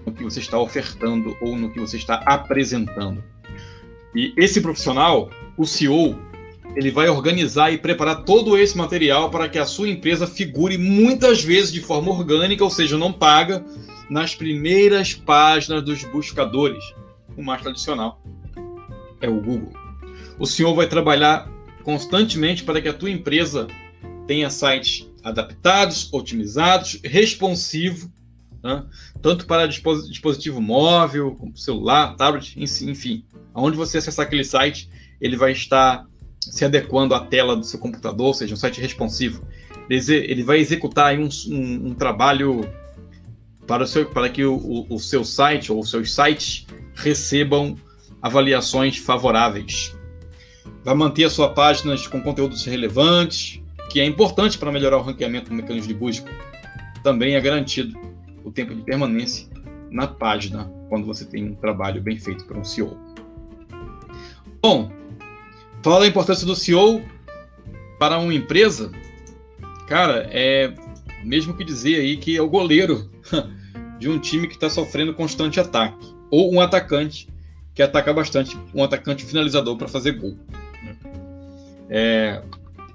no 0.06 0.12
que 0.12 0.22
você 0.22 0.38
está 0.38 0.56
ofertando 0.56 1.36
ou 1.42 1.56
no 1.56 1.72
que 1.72 1.80
você 1.80 1.96
está 1.96 2.22
apresentando. 2.24 3.20
E 4.14 4.32
esse 4.36 4.60
profissional, 4.60 5.28
o 5.56 5.66
CEO, 5.66 6.16
ele 6.76 6.92
vai 6.92 7.08
organizar 7.08 7.72
e 7.72 7.78
preparar 7.78 8.22
todo 8.22 8.56
esse 8.56 8.78
material 8.78 9.28
para 9.28 9.48
que 9.48 9.58
a 9.58 9.66
sua 9.66 9.88
empresa 9.88 10.24
figure 10.24 10.78
muitas 10.78 11.42
vezes 11.42 11.72
de 11.72 11.80
forma 11.80 12.12
orgânica, 12.12 12.62
ou 12.62 12.70
seja, 12.70 12.96
não 12.96 13.12
paga, 13.12 13.66
nas 14.08 14.36
primeiras 14.36 15.12
páginas 15.12 15.82
dos 15.82 16.04
buscadores. 16.04 16.94
O 17.36 17.42
mais 17.42 17.60
tradicional 17.60 18.22
é 19.20 19.28
o 19.28 19.40
Google. 19.40 19.72
O 20.38 20.46
senhor 20.46 20.76
vai 20.76 20.86
trabalhar 20.86 21.55
constantemente 21.86 22.64
para 22.64 22.82
que 22.82 22.88
a 22.88 22.92
tua 22.92 23.08
empresa 23.08 23.68
tenha 24.26 24.50
sites 24.50 25.08
adaptados, 25.22 26.12
otimizados, 26.12 26.98
responsivo, 27.04 28.12
né? 28.60 28.84
tanto 29.22 29.46
para 29.46 29.68
dispositivo 29.68 30.60
móvel, 30.60 31.38
celular, 31.54 32.16
tablet, 32.16 32.56
enfim, 32.58 33.24
aonde 33.54 33.76
você 33.76 33.98
acessar 33.98 34.26
aquele 34.26 34.42
site, 34.42 34.90
ele 35.20 35.36
vai 35.36 35.52
estar 35.52 36.04
se 36.40 36.64
adequando 36.64 37.14
à 37.14 37.20
tela 37.20 37.54
do 37.54 37.64
seu 37.64 37.78
computador, 37.78 38.26
ou 38.26 38.34
seja, 38.34 38.52
um 38.52 38.56
site 38.56 38.80
responsivo. 38.80 39.46
Ele 39.88 40.42
vai 40.42 40.58
executar 40.58 41.16
um, 41.16 41.28
um, 41.48 41.90
um 41.90 41.94
trabalho 41.94 42.68
para, 43.64 43.84
o 43.84 43.86
seu, 43.86 44.06
para 44.06 44.28
que 44.28 44.44
o, 44.44 44.86
o, 44.90 44.98
seu 44.98 45.24
site 45.24 45.70
ou 45.70 45.78
os 45.78 45.88
seus 45.88 46.12
sites 46.12 46.66
recebam 46.96 47.76
avaliações 48.20 48.96
favoráveis. 48.96 49.95
Vai 50.84 50.94
manter 50.94 51.24
a 51.24 51.30
sua 51.30 51.52
página 51.52 51.94
com 52.10 52.20
conteúdos 52.20 52.64
relevantes, 52.64 53.60
que 53.90 54.00
é 54.00 54.04
importante 54.04 54.58
para 54.58 54.70
melhorar 54.70 54.98
o 54.98 55.02
ranqueamento 55.02 55.50
do 55.50 55.56
mecanismo 55.56 55.88
de 55.88 55.94
busca. 55.94 56.30
Também 57.02 57.34
é 57.34 57.40
garantido 57.40 57.98
o 58.44 58.50
tempo 58.50 58.74
de 58.74 58.82
permanência 58.82 59.48
na 59.90 60.06
página 60.06 60.70
quando 60.88 61.06
você 61.06 61.24
tem 61.24 61.44
um 61.50 61.54
trabalho 61.54 62.00
bem 62.02 62.18
feito 62.18 62.44
por 62.44 62.56
um 62.56 62.64
CEO. 62.64 62.96
Bom, 64.62 64.90
fala 65.82 66.00
da 66.00 66.06
importância 66.06 66.46
do 66.46 66.54
CEO 66.54 67.02
para 67.98 68.18
uma 68.18 68.34
empresa. 68.34 68.90
Cara, 69.86 70.28
é 70.30 70.72
mesmo 71.24 71.54
que 71.54 71.64
dizer 71.64 71.96
aí 71.96 72.16
que 72.16 72.36
é 72.36 72.42
o 72.42 72.48
goleiro 72.48 73.10
de 73.98 74.08
um 74.08 74.18
time 74.18 74.46
que 74.46 74.54
está 74.54 74.68
sofrendo 74.68 75.14
constante 75.14 75.60
ataque. 75.60 76.14
Ou 76.30 76.52
um 76.52 76.60
atacante 76.60 77.28
que 77.76 77.82
ataca 77.82 78.10
bastante, 78.10 78.58
um 78.74 78.82
atacante 78.82 79.24
finalizador 79.26 79.76
para 79.76 79.86
fazer 79.86 80.12
gol. 80.12 80.34
Né? 80.82 80.96
É, 81.90 82.42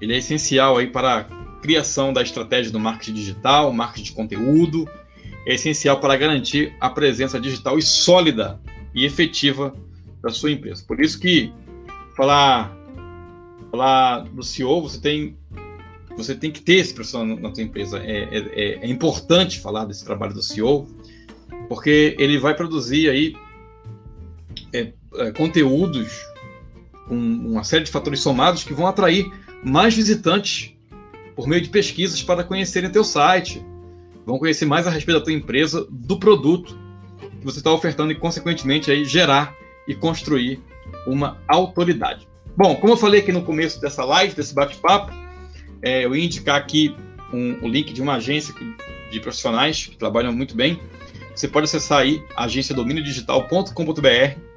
ele 0.02 0.16
é 0.16 0.18
essencial 0.18 0.76
aí 0.76 0.88
para 0.88 1.20
a 1.20 1.24
criação 1.62 2.12
da 2.12 2.24
estratégia 2.24 2.72
do 2.72 2.80
marketing 2.80 3.14
digital, 3.14 3.72
marketing 3.72 4.06
de 4.06 4.12
conteúdo. 4.14 4.90
É 5.46 5.54
essencial 5.54 6.00
para 6.00 6.18
garantir 6.18 6.74
a 6.80 6.90
presença 6.90 7.40
digital 7.40 7.78
e 7.78 7.82
sólida 7.84 8.60
e 8.94 9.06
efetiva 9.06 9.74
da 10.22 10.32
sua 10.32 10.52
empresa. 10.52 10.84
Por 10.88 11.00
isso 11.00 11.20
que 11.20 11.54
falar 12.18 12.76
falar 13.70 14.22
do 14.22 14.44
CEO, 14.44 14.82
você 14.82 15.00
tem 15.00 15.38
você 16.18 16.36
tem 16.36 16.52
que 16.52 16.62
ter 16.62 16.74
esse 16.74 16.94
profissional 16.94 17.38
na 17.38 17.54
sua 17.54 17.64
empresa. 17.64 18.00
É, 18.00 18.24
é, 18.32 18.86
é, 18.86 18.88
importante 18.88 19.60
falar 19.60 19.86
desse 19.86 20.04
trabalho 20.04 20.34
do 20.34 20.42
CEO, 20.42 20.88
porque 21.70 22.16
ele 22.20 22.38
vai 22.38 22.56
produzir 22.56 23.10
aí 23.10 23.34
é, 24.74 24.94
é, 25.16 25.32
conteúdos 25.32 26.25
com 27.08 27.16
uma 27.16 27.63
série 27.63 27.84
de 27.84 27.92
fatores 27.92 28.20
somados 28.20 28.63
que 28.63 28.74
vão 28.74 28.88
atrair 28.88 29.32
mais 29.63 29.96
visitantes 29.96 30.74
por 31.36 31.48
meio 31.48 31.62
de 31.62 31.70
pesquisas 31.70 32.22
para 32.22 32.44
conhecerem 32.44 32.90
teu 32.90 33.04
site, 33.04 33.63
vão 34.25 34.38
conhecer 34.38 34.66
mais 34.66 34.88
a 34.88 34.90
respeito 34.90 35.20
da 35.20 35.24
tua 35.24 35.34
empresa, 35.34 35.88
do 35.90 36.18
produto 36.18 36.78
que 37.40 37.46
você 37.46 37.60
está 37.60 37.72
ofertando 37.72 38.12
e, 38.12 38.16
consequentemente, 38.16 38.92
aí, 38.92 39.04
gerar 39.04 39.56
e 39.88 39.96
construir 39.96 40.62
uma 41.08 41.38
autoridade. 41.48 42.28
Bom, 42.56 42.75
como 42.75 42.94
eu 42.94 42.98
falei 42.98 43.22
aqui 43.22 43.32
no 43.32 43.44
começo 43.44 43.82
dessa 43.82 44.06
live, 44.06 44.36
desse 44.36 44.54
bate-papo, 44.54 45.12
é, 45.82 46.06
eu 46.06 46.16
ia 46.16 46.25
indicar 46.25 46.58
aqui 46.58 46.96
um, 47.34 47.66
o 47.66 47.68
link 47.68 47.92
de 47.92 48.01
uma 48.01 48.16
agência 48.16 48.54
de 49.10 49.20
profissionais 49.20 49.88
que 49.88 49.98
trabalham 49.98 50.32
muito 50.32 50.56
bem. 50.56 50.80
Você 51.36 51.48
pode 51.48 51.63
acessar 51.63 52.00
aí 52.00 52.24
agenciadominiodigital.com.br 52.36 54.50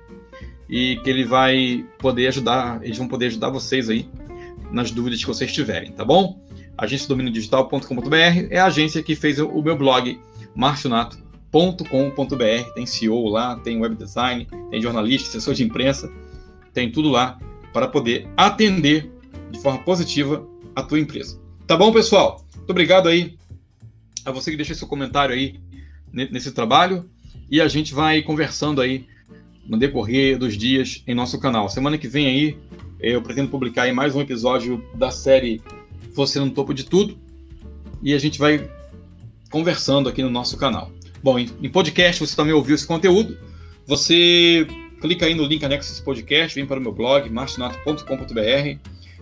e 0.68 0.96
que 1.02 1.10
ele 1.10 1.24
vai 1.24 1.84
poder 1.98 2.28
ajudar, 2.28 2.80
eles 2.82 2.98
vão 2.98 3.08
poder 3.08 3.26
ajudar 3.26 3.50
vocês 3.50 3.88
aí 3.88 4.08
nas 4.70 4.90
dúvidas 4.90 5.20
que 5.20 5.26
vocês 5.26 5.52
tiverem, 5.52 5.92
tá 5.92 6.04
bom? 6.04 6.42
agenciadominiodigital.com.br 6.76 8.48
é 8.50 8.58
a 8.58 8.66
agência 8.66 9.02
que 9.02 9.14
fez 9.14 9.38
o 9.38 9.62
meu 9.62 9.76
blog 9.76 10.18
marcionato.com.br, 10.54 12.72
tem 12.74 12.86
CEO 12.86 13.28
lá, 13.28 13.56
tem 13.56 13.80
web 13.80 13.94
design, 13.94 14.46
tem 14.70 14.82
jornalista, 14.82 15.28
assessor 15.28 15.54
de 15.54 15.62
imprensa, 15.62 16.12
tem 16.72 16.90
tudo 16.90 17.10
lá 17.10 17.38
para 17.72 17.88
poder 17.88 18.28
atender 18.36 19.10
de 19.50 19.60
forma 19.60 19.80
positiva 19.80 20.46
a 20.74 20.82
tua 20.82 20.98
empresa. 20.98 21.40
Tá 21.66 21.76
bom, 21.76 21.92
pessoal? 21.92 22.44
Muito 22.56 22.70
obrigado 22.70 23.08
aí 23.08 23.36
a 24.24 24.30
você 24.30 24.50
que 24.50 24.56
deixou 24.56 24.74
seu 24.74 24.88
comentário 24.88 25.34
aí 25.34 25.60
nesse 26.12 26.52
trabalho 26.52 27.08
e 27.50 27.60
a 27.60 27.68
gente 27.68 27.94
vai 27.94 28.22
conversando 28.22 28.80
aí 28.80 29.06
no 29.66 29.78
decorrer 29.78 30.38
dos 30.38 30.56
dias 30.56 31.02
em 31.06 31.14
nosso 31.14 31.38
canal. 31.38 31.68
Semana 31.68 31.98
que 31.98 32.08
vem 32.08 32.26
aí 32.26 32.58
eu 33.00 33.20
pretendo 33.20 33.50
publicar 33.50 33.82
aí 33.82 33.92
mais 33.92 34.14
um 34.14 34.20
episódio 34.20 34.82
da 34.94 35.10
série 35.10 35.60
Você 36.14 36.38
no 36.40 36.50
Topo 36.50 36.72
de 36.72 36.84
Tudo 36.84 37.18
e 38.02 38.14
a 38.14 38.18
gente 38.18 38.38
vai 38.38 38.70
conversando 39.50 40.08
aqui 40.08 40.22
no 40.22 40.30
nosso 40.30 40.56
canal. 40.56 40.90
Bom, 41.22 41.38
em 41.38 41.70
podcast 41.70 42.24
você 42.24 42.36
também 42.36 42.52
ouviu 42.52 42.74
esse 42.74 42.86
conteúdo. 42.86 43.36
Você 43.86 44.66
clica 45.00 45.26
aí 45.26 45.34
no 45.34 45.44
link 45.44 45.64
anexo 45.64 45.90
desse 45.90 46.02
podcast, 46.02 46.54
vem 46.54 46.66
para 46.66 46.78
o 46.78 46.82
meu 46.82 46.92
blog, 46.92 47.28
martinato.com.br 47.28 48.40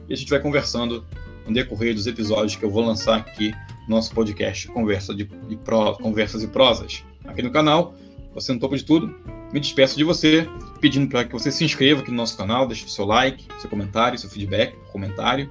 e 0.09 0.13
a 0.13 0.15
gente 0.15 0.31
vai 0.31 0.41
conversando 0.41 1.05
no 1.47 1.53
decorrer 1.53 1.95
dos 1.95 2.07
episódios 2.07 2.57
que 2.57 2.65
eu 2.65 2.71
vou 2.71 2.85
lançar 2.85 3.17
aqui 3.17 3.53
no 3.89 3.97
nosso 3.97 4.15
podcast 4.15 4.69
Conversa 4.69 5.15
de, 5.15 5.25
de 5.25 5.57
Pro, 5.57 5.95
Conversas 5.95 6.43
e 6.43 6.47
Prosas. 6.47 7.05
Aqui 7.25 7.43
no 7.43 7.51
canal, 7.51 7.95
você 8.35 8.53
no 8.53 8.61
topo 8.61 8.77
de 8.77 8.85
tudo. 8.85 9.42
Me 9.53 9.61
despeço 9.61 9.97
de 9.97 10.05
você, 10.05 10.49
pedindo 10.81 11.09
para 11.09 11.25
que 11.25 11.33
você 11.33 11.53
se 11.53 11.65
inscreva 11.65 12.01
aqui 12.01 12.11
no 12.11 12.17
nosso 12.17 12.37
canal, 12.37 12.67
deixe 12.67 12.89
seu 12.89 13.05
like, 13.05 13.47
seu 13.59 13.69
comentário, 13.69 14.19
seu 14.19 14.31
feedback, 14.31 14.75
comentário. 14.91 15.51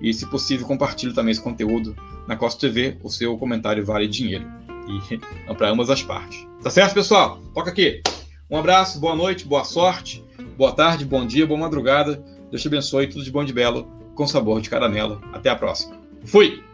E, 0.00 0.12
se 0.12 0.26
possível, 0.26 0.66
compartilhe 0.66 1.12
também 1.12 1.32
esse 1.32 1.40
conteúdo 1.40 1.96
na 2.26 2.36
Costa 2.36 2.60
TV. 2.60 2.96
O 3.02 3.08
seu 3.08 3.36
comentário 3.38 3.84
vale 3.84 4.08
dinheiro. 4.08 4.46
E 4.88 5.14
é 5.46 5.54
para 5.54 5.70
ambas 5.70 5.88
as 5.88 6.02
partes. 6.02 6.46
Tá 6.62 6.70
certo, 6.70 6.94
pessoal? 6.94 7.40
Toca 7.54 7.70
aqui. 7.70 8.02
Um 8.50 8.56
abraço, 8.56 8.98
boa 8.98 9.14
noite, 9.14 9.44
boa 9.44 9.62
sorte, 9.62 10.24
boa 10.56 10.72
tarde, 10.72 11.04
bom 11.04 11.26
dia, 11.26 11.46
boa 11.46 11.60
madrugada. 11.60 12.22
Deus 12.50 12.62
te 12.62 12.68
abençoe, 12.68 13.06
tudo 13.06 13.22
de 13.22 13.30
bom 13.30 13.42
e 13.42 13.46
de 13.46 13.52
belo, 13.52 13.84
com 14.14 14.26
sabor 14.26 14.60
de 14.60 14.70
caramelo. 14.70 15.20
Até 15.32 15.50
a 15.50 15.56
próxima. 15.56 15.96
Fui! 16.24 16.67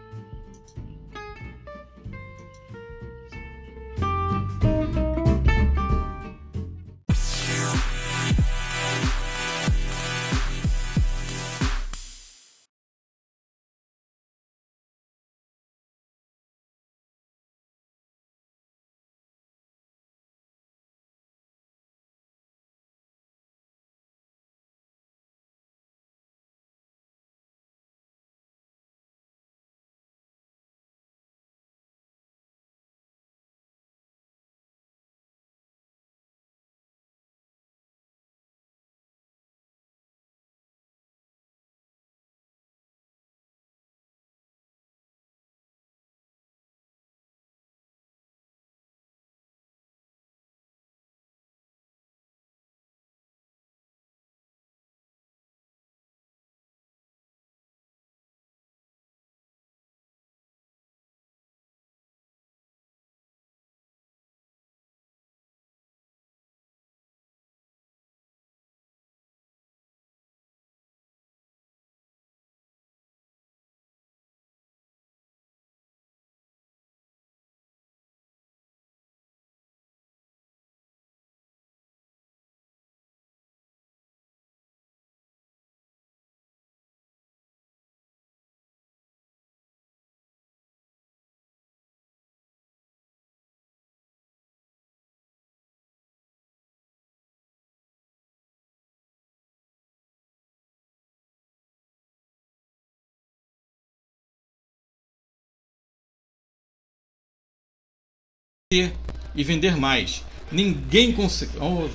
Ter 108.75 108.93
e 109.37 109.45
vender 109.45 109.77
mais. 109.77 110.25
Ninguém 110.51 111.13
consegue. 111.13 111.53
Oh. 111.61 111.89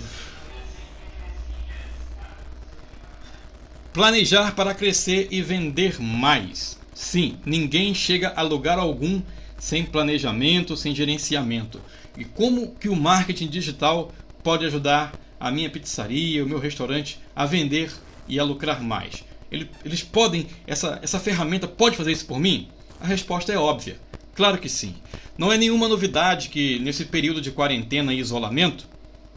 Planejar 3.92 4.56
para 4.56 4.74
crescer 4.74 5.28
e 5.30 5.42
vender 5.42 6.00
mais. 6.00 6.80
Sim, 6.94 7.38
ninguém 7.46 7.94
chega 7.94 8.34
a 8.34 8.42
lugar 8.42 8.80
algum 8.80 9.22
sem 9.58 9.84
planejamento, 9.84 10.78
sem 10.78 10.96
gerenciamento. 10.96 11.82
E 12.18 12.24
como 12.24 12.76
que 12.76 12.88
o 12.88 12.96
marketing 12.96 13.48
digital 13.48 14.14
pode 14.42 14.66
ajudar 14.66 15.14
a 15.38 15.52
minha 15.52 15.70
pizzaria, 15.70 16.44
o 16.44 16.48
meu 16.48 16.60
restaurante 16.60 17.20
a 17.36 17.46
vender 17.46 17.92
e 18.26 18.40
a 18.40 18.44
lucrar 18.44 18.82
mais? 18.82 19.24
Eles 19.52 20.04
podem, 20.04 20.48
essa, 20.66 21.00
essa 21.02 21.20
ferramenta 21.20 21.68
pode 21.68 21.98
fazer 21.98 22.12
isso 22.14 22.26
por 22.26 22.40
mim? 22.40 22.70
A 23.02 23.08
resposta 23.08 23.52
é 23.52 23.58
óbvia. 23.58 23.98
Claro 24.40 24.58
que 24.58 24.70
sim. 24.70 24.96
Não 25.38 25.52
é 25.52 25.58
nenhuma 25.58 25.90
novidade 25.90 26.48
que 26.48 26.80
nesse 26.80 27.04
período 27.04 27.42
de 27.42 27.52
quarentena 27.52 28.14
e 28.14 28.20
isolamento, 28.20 28.88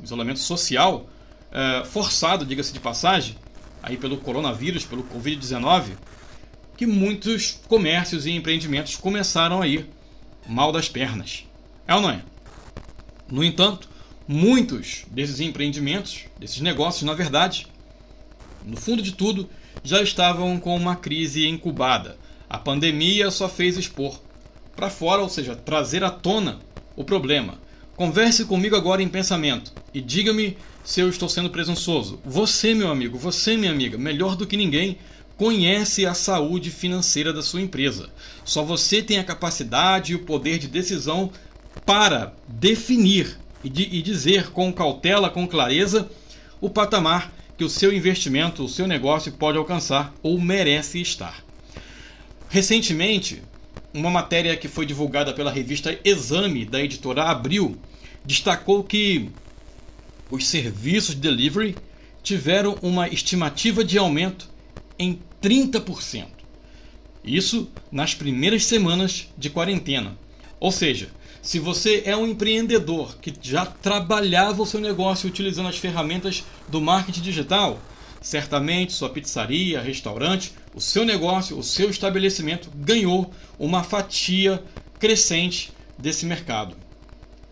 isolamento 0.00 0.38
social, 0.38 1.08
é, 1.50 1.84
forçado, 1.84 2.46
diga-se 2.46 2.72
de 2.72 2.78
passagem, 2.78 3.34
aí 3.82 3.96
pelo 3.96 4.16
coronavírus, 4.18 4.84
pelo 4.84 5.02
Covid-19, 5.02 5.94
que 6.76 6.86
muitos 6.86 7.58
comércios 7.66 8.26
e 8.26 8.30
empreendimentos 8.30 8.94
começaram 8.94 9.60
a 9.60 9.66
ir 9.66 9.88
mal 10.46 10.70
das 10.70 10.88
pernas. 10.88 11.48
É 11.84 11.96
ou 11.96 12.00
não 12.00 12.10
é? 12.10 12.22
No 13.28 13.42
entanto, 13.42 13.88
muitos 14.28 15.04
desses 15.10 15.40
empreendimentos, 15.40 16.26
desses 16.38 16.60
negócios, 16.60 17.02
na 17.02 17.14
verdade, 17.14 17.66
no 18.64 18.76
fundo 18.76 19.02
de 19.02 19.10
tudo, 19.10 19.50
já 19.82 20.00
estavam 20.00 20.60
com 20.60 20.76
uma 20.76 20.94
crise 20.94 21.48
incubada. 21.48 22.16
A 22.48 22.56
pandemia 22.56 23.32
só 23.32 23.48
fez 23.48 23.76
expor 23.76 24.20
para 24.74 24.90
fora, 24.90 25.22
ou 25.22 25.28
seja, 25.28 25.54
trazer 25.54 26.02
à 26.04 26.10
tona 26.10 26.60
o 26.96 27.04
problema. 27.04 27.58
Converse 27.96 28.44
comigo 28.44 28.74
agora 28.74 29.02
em 29.02 29.08
pensamento 29.08 29.72
e 29.92 30.00
diga-me 30.00 30.56
se 30.82 31.00
eu 31.00 31.08
estou 31.08 31.28
sendo 31.28 31.50
presunçoso. 31.50 32.18
Você, 32.24 32.74
meu 32.74 32.90
amigo, 32.90 33.18
você, 33.18 33.56
minha 33.56 33.70
amiga, 33.70 33.98
melhor 33.98 34.34
do 34.34 34.46
que 34.46 34.56
ninguém, 34.56 34.98
conhece 35.36 36.06
a 36.06 36.14
saúde 36.14 36.70
financeira 36.70 37.32
da 37.32 37.42
sua 37.42 37.60
empresa. 37.60 38.08
Só 38.44 38.62
você 38.62 39.02
tem 39.02 39.18
a 39.18 39.24
capacidade 39.24 40.12
e 40.12 40.14
o 40.14 40.20
poder 40.24 40.58
de 40.58 40.68
decisão 40.68 41.30
para 41.84 42.34
definir 42.48 43.38
e, 43.62 43.68
de, 43.68 43.82
e 43.82 44.02
dizer 44.02 44.50
com 44.50 44.72
cautela, 44.72 45.30
com 45.30 45.46
clareza, 45.46 46.08
o 46.60 46.70
patamar 46.70 47.32
que 47.56 47.64
o 47.64 47.70
seu 47.70 47.92
investimento, 47.92 48.64
o 48.64 48.68
seu 48.68 48.86
negócio 48.86 49.32
pode 49.32 49.58
alcançar 49.58 50.12
ou 50.22 50.40
merece 50.40 51.00
estar. 51.00 51.44
Recentemente, 52.48 53.42
uma 53.92 54.10
matéria 54.10 54.56
que 54.56 54.68
foi 54.68 54.86
divulgada 54.86 55.32
pela 55.32 55.50
revista 55.50 55.98
Exame 56.04 56.64
da 56.64 56.82
editora 56.82 57.24
Abril 57.24 57.78
destacou 58.24 58.82
que 58.82 59.30
os 60.30 60.48
serviços 60.48 61.14
de 61.14 61.20
delivery 61.20 61.76
tiveram 62.22 62.78
uma 62.80 63.08
estimativa 63.08 63.84
de 63.84 63.98
aumento 63.98 64.48
em 64.98 65.18
30%. 65.42 66.26
Isso 67.24 67.68
nas 67.90 68.14
primeiras 68.14 68.64
semanas 68.64 69.28
de 69.36 69.50
quarentena. 69.50 70.16
Ou 70.58 70.72
seja, 70.72 71.10
se 71.42 71.58
você 71.58 72.02
é 72.06 72.16
um 72.16 72.26
empreendedor 72.26 73.18
que 73.18 73.34
já 73.42 73.66
trabalhava 73.66 74.62
o 74.62 74.66
seu 74.66 74.80
negócio 74.80 75.28
utilizando 75.28 75.68
as 75.68 75.76
ferramentas 75.76 76.44
do 76.68 76.80
marketing 76.80 77.20
digital, 77.20 77.80
certamente 78.20 78.92
sua 78.92 79.10
pizzaria, 79.10 79.80
restaurante, 79.80 80.52
o 80.74 80.80
seu 80.80 81.04
negócio, 81.04 81.58
o 81.58 81.62
seu 81.62 81.90
estabelecimento 81.90 82.70
ganhou 82.74 83.32
uma 83.58 83.82
fatia 83.82 84.62
crescente 84.98 85.72
desse 85.98 86.24
mercado. 86.24 86.76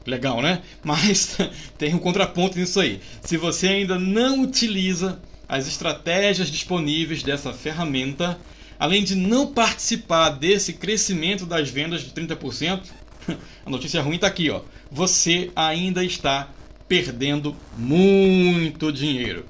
Legal, 0.06 0.40
né? 0.40 0.62
Mas 0.82 1.36
tem 1.78 1.94
um 1.94 1.98
contraponto 1.98 2.58
nisso 2.58 2.80
aí. 2.80 3.00
Se 3.22 3.36
você 3.36 3.68
ainda 3.68 3.98
não 3.98 4.42
utiliza 4.42 5.20
as 5.48 5.66
estratégias 5.66 6.50
disponíveis 6.50 7.22
dessa 7.22 7.52
ferramenta, 7.52 8.38
além 8.78 9.04
de 9.04 9.14
não 9.14 9.52
participar 9.52 10.30
desse 10.30 10.74
crescimento 10.74 11.44
das 11.44 11.68
vendas 11.68 12.02
de 12.02 12.10
30%, 12.10 12.82
a 13.66 13.70
notícia 13.70 14.00
ruim 14.00 14.14
está 14.14 14.26
aqui, 14.26 14.48
ó. 14.48 14.62
Você 14.90 15.50
ainda 15.54 16.04
está 16.04 16.50
perdendo 16.88 17.56
muito 17.76 18.90
dinheiro. 18.92 19.46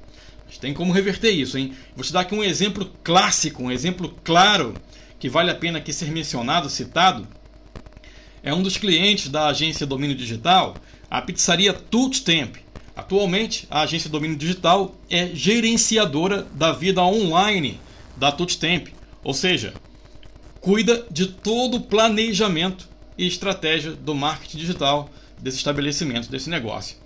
Mas 0.51 0.57
tem 0.57 0.73
como 0.73 0.91
reverter 0.91 1.31
isso, 1.31 1.57
hein? 1.57 1.73
Vou 1.95 2.03
te 2.03 2.11
dar 2.11 2.19
aqui 2.19 2.35
um 2.35 2.43
exemplo 2.43 2.91
clássico, 3.05 3.63
um 3.63 3.71
exemplo 3.71 4.13
claro 4.21 4.75
que 5.17 5.29
vale 5.29 5.49
a 5.49 5.55
pena 5.55 5.77
aqui 5.77 5.93
ser 5.93 6.11
mencionado, 6.11 6.69
citado. 6.69 7.25
É 8.43 8.53
um 8.53 8.61
dos 8.61 8.75
clientes 8.75 9.29
da 9.29 9.47
agência 9.47 9.87
Domínio 9.87 10.13
Digital, 10.13 10.75
a 11.09 11.21
pizzaria 11.21 11.71
Temp. 11.71 12.57
Atualmente, 12.93 13.65
a 13.71 13.83
agência 13.83 14.09
Domínio 14.09 14.35
Digital 14.35 14.93
é 15.09 15.27
gerenciadora 15.33 16.45
da 16.53 16.73
vida 16.73 17.01
online 17.01 17.79
da 18.17 18.29
Temp, 18.33 18.89
ou 19.23 19.33
seja, 19.33 19.73
cuida 20.59 21.05
de 21.09 21.27
todo 21.27 21.77
o 21.77 21.81
planejamento 21.81 22.89
e 23.17 23.25
estratégia 23.25 23.93
do 23.93 24.13
marketing 24.13 24.57
digital 24.57 25.09
desse 25.39 25.55
estabelecimento, 25.55 26.29
desse 26.29 26.49
negócio. 26.49 26.97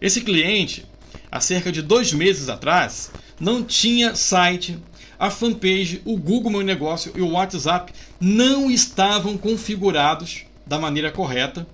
Esse 0.00 0.22
cliente, 0.22 0.84
há 1.30 1.40
cerca 1.40 1.70
de 1.70 1.82
dois 1.82 2.12
meses 2.12 2.48
atrás, 2.48 3.10
não 3.38 3.62
tinha 3.62 4.14
site, 4.14 4.78
a 5.18 5.30
fanpage, 5.30 6.00
o 6.04 6.16
Google 6.16 6.50
Meu 6.50 6.62
Negócio 6.62 7.12
e 7.14 7.20
o 7.20 7.32
WhatsApp 7.32 7.92
não 8.18 8.70
estavam 8.70 9.36
configurados 9.36 10.44
da 10.66 10.78
maneira 10.78 11.12
correta. 11.12 11.66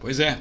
Pois 0.00 0.18
é, 0.18 0.40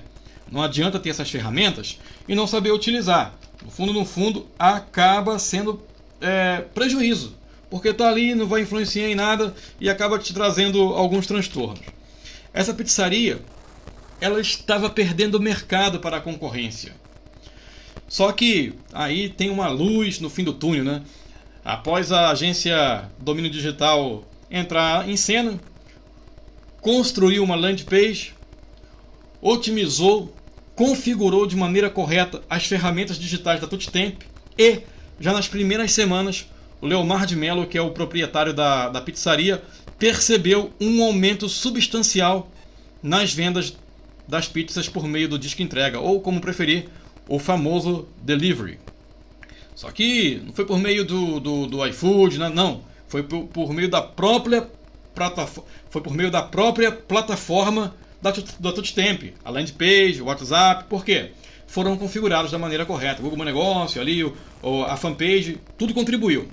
não 0.51 0.61
adianta 0.61 0.99
ter 0.99 1.09
essas 1.09 1.29
ferramentas 1.29 1.99
e 2.27 2.35
não 2.35 2.47
saber 2.47 2.71
utilizar. 2.71 3.33
No 3.63 3.71
fundo, 3.71 3.93
no 3.93 4.05
fundo, 4.05 4.47
acaba 4.57 5.37
sendo 5.39 5.81
é, 6.19 6.61
prejuízo, 6.73 7.35
porque 7.69 7.89
está 7.89 8.09
ali, 8.09 8.35
não 8.35 8.47
vai 8.47 8.61
influenciar 8.61 9.07
em 9.07 9.15
nada 9.15 9.53
e 9.79 9.89
acaba 9.89 10.19
te 10.19 10.33
trazendo 10.33 10.81
alguns 10.81 11.27
transtornos. 11.27 11.85
Essa 12.53 12.73
pizzaria, 12.73 13.41
ela 14.19 14.39
estava 14.39 14.89
perdendo 14.89 15.39
mercado 15.39 15.99
para 15.99 16.17
a 16.17 16.21
concorrência. 16.21 16.93
Só 18.13 18.31
que 18.31 18.73
aí 18.93 19.27
tem 19.27 19.49
uma 19.49 19.69
luz 19.69 20.19
no 20.19 20.29
fim 20.29 20.43
do 20.43 20.53
túnel, 20.53 20.83
né? 20.83 21.01
Após 21.65 22.11
a 22.11 22.29
agência 22.29 23.09
Domínio 23.17 23.49
Digital 23.49 24.23
entrar 24.51 25.09
em 25.09 25.17
cena, 25.17 25.59
construiu 26.79 27.43
uma 27.43 27.55
landing 27.55 27.85
page, 27.85 28.35
otimizou 29.41 30.31
configurou 30.75 31.47
de 31.47 31.55
maneira 31.55 31.89
correta 31.89 32.43
as 32.47 32.67
ferramentas 32.67 33.17
digitais 33.17 33.59
da 33.59 33.65
Tutemp 33.65 34.21
e, 34.59 34.81
já 35.19 35.33
nas 35.33 35.47
primeiras 35.47 35.91
semanas, 35.91 36.47
o 36.81 36.85
Leomar 36.85 37.25
de 37.25 37.35
Mello, 37.35 37.65
que 37.65 37.79
é 37.79 37.81
o 37.81 37.89
proprietário 37.89 38.53
da, 38.53 38.89
da 38.89 39.01
pizzaria, 39.01 39.63
percebeu 39.97 40.71
um 40.79 41.01
aumento 41.01 41.49
substancial 41.49 42.47
nas 43.01 43.33
vendas 43.33 43.75
das 44.27 44.47
pizzas 44.47 44.87
por 44.87 45.07
meio 45.07 45.27
do 45.27 45.39
disco 45.39 45.63
entrega, 45.63 45.99
ou 45.99 46.21
como 46.21 46.39
preferir, 46.39 46.89
o 47.27 47.39
famoso 47.39 48.07
delivery. 48.21 48.79
Só 49.75 49.91
que 49.91 50.41
não 50.45 50.53
foi 50.53 50.65
por 50.65 50.77
meio 50.77 51.03
do, 51.03 51.39
do, 51.39 51.67
do 51.67 51.87
iFood, 51.87 52.37
não, 52.37 52.49
não. 52.49 52.81
Foi 53.07 53.23
por, 53.23 53.45
por 53.45 53.73
meio 53.73 53.89
da 53.89 54.01
própria 54.01 54.69
plataforma, 55.13 55.69
foi 55.89 56.01
por 56.01 56.13
meio 56.13 56.31
da 56.31 56.41
própria 56.41 56.91
plataforma 56.91 57.95
da, 58.21 58.33
da 58.59 58.71
Tutstemp, 58.71 59.33
a 59.43 59.49
landing 59.49 59.73
page, 59.73 60.21
o 60.21 60.25
WhatsApp, 60.25 60.85
por 60.85 61.03
quê? 61.03 61.31
Foram 61.67 61.97
configurados 61.97 62.51
da 62.51 62.59
maneira 62.59 62.85
correta. 62.85 63.19
O 63.19 63.23
Google 63.23 63.37
Meu 63.37 63.45
Negócio, 63.45 63.99
ali, 63.99 64.23
o, 64.23 64.33
a 64.87 64.95
fanpage, 64.95 65.59
tudo 65.77 65.93
contribuiu. 65.93 66.47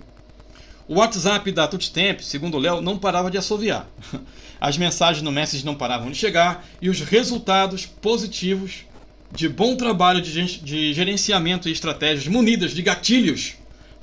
O 0.88 0.96
WhatsApp 0.96 1.52
da 1.52 1.68
Tutstemp, 1.68 2.20
segundo 2.20 2.56
o 2.56 2.60
Léo, 2.60 2.80
não 2.80 2.98
parava 2.98 3.30
de 3.30 3.38
assoviar. 3.38 3.88
As 4.60 4.76
mensagens 4.76 5.22
no 5.22 5.30
Message 5.30 5.64
não 5.64 5.74
paravam 5.74 6.10
de 6.10 6.16
chegar 6.16 6.66
e 6.82 6.90
os 6.90 7.00
resultados 7.00 7.86
positivos 7.86 8.84
de 9.32 9.48
bom 9.48 9.76
trabalho 9.76 10.20
de, 10.20 10.92
gerenciamento 10.92 11.68
e 11.68 11.72
estratégias 11.72 12.26
munidas 12.26 12.72
de 12.72 12.82
gatilhos 12.82 13.54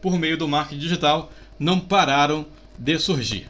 por 0.02 0.18
meio 0.18 0.38
do 0.38 0.48
marketing 0.48 0.80
digital 0.80 1.32
não 1.60 1.80
pararam 1.80 2.46
de 2.78 2.98
surgir. 2.98 3.50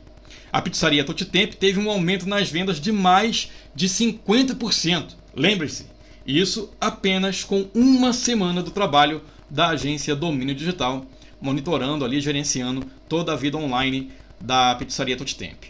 A 0.51 0.61
pizzaria 0.61 1.03
Totitemp 1.03 1.53
teve 1.53 1.79
um 1.79 1.89
aumento 1.89 2.27
nas 2.27 2.49
vendas 2.49 2.79
de 2.79 2.91
mais 2.91 3.51
de 3.75 3.87
50%. 3.87 5.09
Lembre-se, 5.35 5.85
isso 6.25 6.73
apenas 6.79 7.43
com 7.43 7.69
uma 7.75 8.11
semana 8.13 8.63
do 8.63 8.71
trabalho 8.71 9.21
da 9.49 9.69
agência 9.69 10.15
Domínio 10.15 10.55
Digital, 10.55 11.05
monitorando 11.39 12.03
ali, 12.03 12.19
gerenciando 12.19 12.85
toda 13.07 13.33
a 13.33 13.35
vida 13.35 13.57
online 13.57 14.11
da 14.39 14.73
pizzaria 14.75 15.17
Totitemp. 15.17 15.65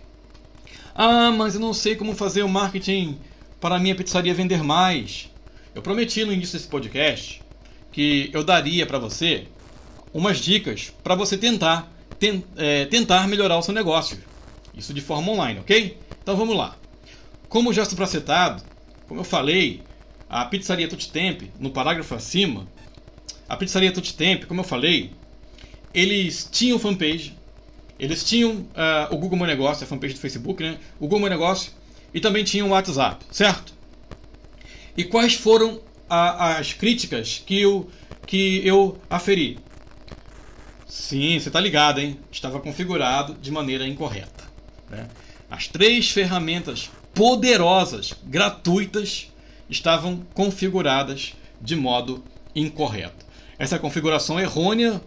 Ah, 0.95 1.31
mas 1.31 1.55
eu 1.55 1.61
não 1.61 1.73
sei 1.73 1.95
como 1.95 2.15
fazer 2.15 2.43
o 2.43 2.49
marketing 2.49 3.17
para 3.59 3.75
a 3.75 3.79
minha 3.79 3.95
pizzaria 3.95 4.33
vender 4.33 4.63
mais. 4.63 5.29
Eu 5.77 5.81
prometi 5.83 6.25
no 6.25 6.33
início 6.33 6.57
desse 6.57 6.67
podcast 6.67 7.39
que 7.91 8.31
eu 8.33 8.43
daria 8.43 8.83
para 8.87 8.97
você 8.97 9.45
umas 10.11 10.39
dicas 10.39 10.91
para 11.03 11.13
você 11.13 11.37
tentar, 11.37 11.87
ten, 12.17 12.43
é, 12.55 12.85
tentar 12.85 13.27
melhorar 13.27 13.59
o 13.59 13.61
seu 13.61 13.75
negócio. 13.75 14.17
Isso 14.73 14.91
de 14.91 15.01
forma 15.01 15.31
online, 15.31 15.59
ok? 15.59 15.95
Então 16.23 16.35
vamos 16.35 16.57
lá. 16.57 16.75
Como 17.47 17.71
já 17.71 17.85
supracitado, 17.85 18.63
como 19.07 19.19
eu 19.19 19.23
falei, 19.23 19.83
a 20.27 20.45
pizzaria 20.45 20.87
Temp, 20.87 21.43
no 21.59 21.69
parágrafo 21.69 22.15
acima, 22.15 22.67
a 23.47 23.55
pizzaria 23.55 23.91
Temp, 23.91 24.45
como 24.45 24.61
eu 24.61 24.65
falei, 24.65 25.11
eles 25.93 26.49
tinham 26.51 26.79
fanpage, 26.79 27.37
eles 27.99 28.23
tinham 28.23 28.51
uh, 28.51 29.13
o 29.13 29.17
Google 29.19 29.37
Meu 29.37 29.47
Negócio, 29.47 29.83
a 29.83 29.87
fanpage 29.87 30.15
do 30.15 30.19
Facebook, 30.19 30.63
né? 30.63 30.79
O 30.97 31.01
Google 31.01 31.19
Meu 31.19 31.29
Negócio 31.29 31.71
e 32.11 32.19
também 32.19 32.43
tinham 32.43 32.69
o 32.69 32.71
WhatsApp, 32.71 33.23
certo? 33.29 33.76
E 34.97 35.03
quais 35.03 35.35
foram 35.35 35.79
a, 36.09 36.57
as 36.57 36.73
críticas 36.73 37.41
que, 37.45 37.65
o, 37.65 37.87
que 38.25 38.65
eu 38.65 38.97
aferi. 39.09 39.59
Sim, 40.87 41.39
você 41.39 41.49
está 41.49 41.59
ligado, 41.59 41.99
hein? 41.99 42.17
Estava 42.31 42.59
configurado 42.59 43.35
de 43.35 43.51
maneira 43.51 43.87
incorreta. 43.87 44.45
Né? 44.89 45.07
As 45.49 45.67
três 45.67 46.09
ferramentas 46.11 46.89
poderosas, 47.13 48.13
gratuitas, 48.23 49.31
estavam 49.69 50.25
configuradas 50.33 51.33
de 51.61 51.75
modo 51.75 52.23
incorreto. 52.55 53.25
Essa 53.59 53.79
configuração 53.79 54.39
errônea 54.39 55.01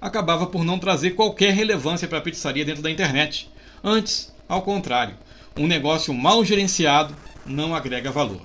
acabava 0.00 0.46
por 0.46 0.64
não 0.64 0.78
trazer 0.78 1.12
qualquer 1.12 1.54
relevância 1.54 2.08
para 2.08 2.18
a 2.18 2.22
pizzaria 2.22 2.64
dentro 2.64 2.82
da 2.82 2.90
internet. 2.90 3.48
Antes, 3.82 4.32
ao 4.48 4.62
contrário, 4.62 5.16
um 5.56 5.66
negócio 5.66 6.12
mal 6.12 6.44
gerenciado 6.44 7.14
não 7.46 7.74
agrega 7.74 8.10
valor. 8.10 8.42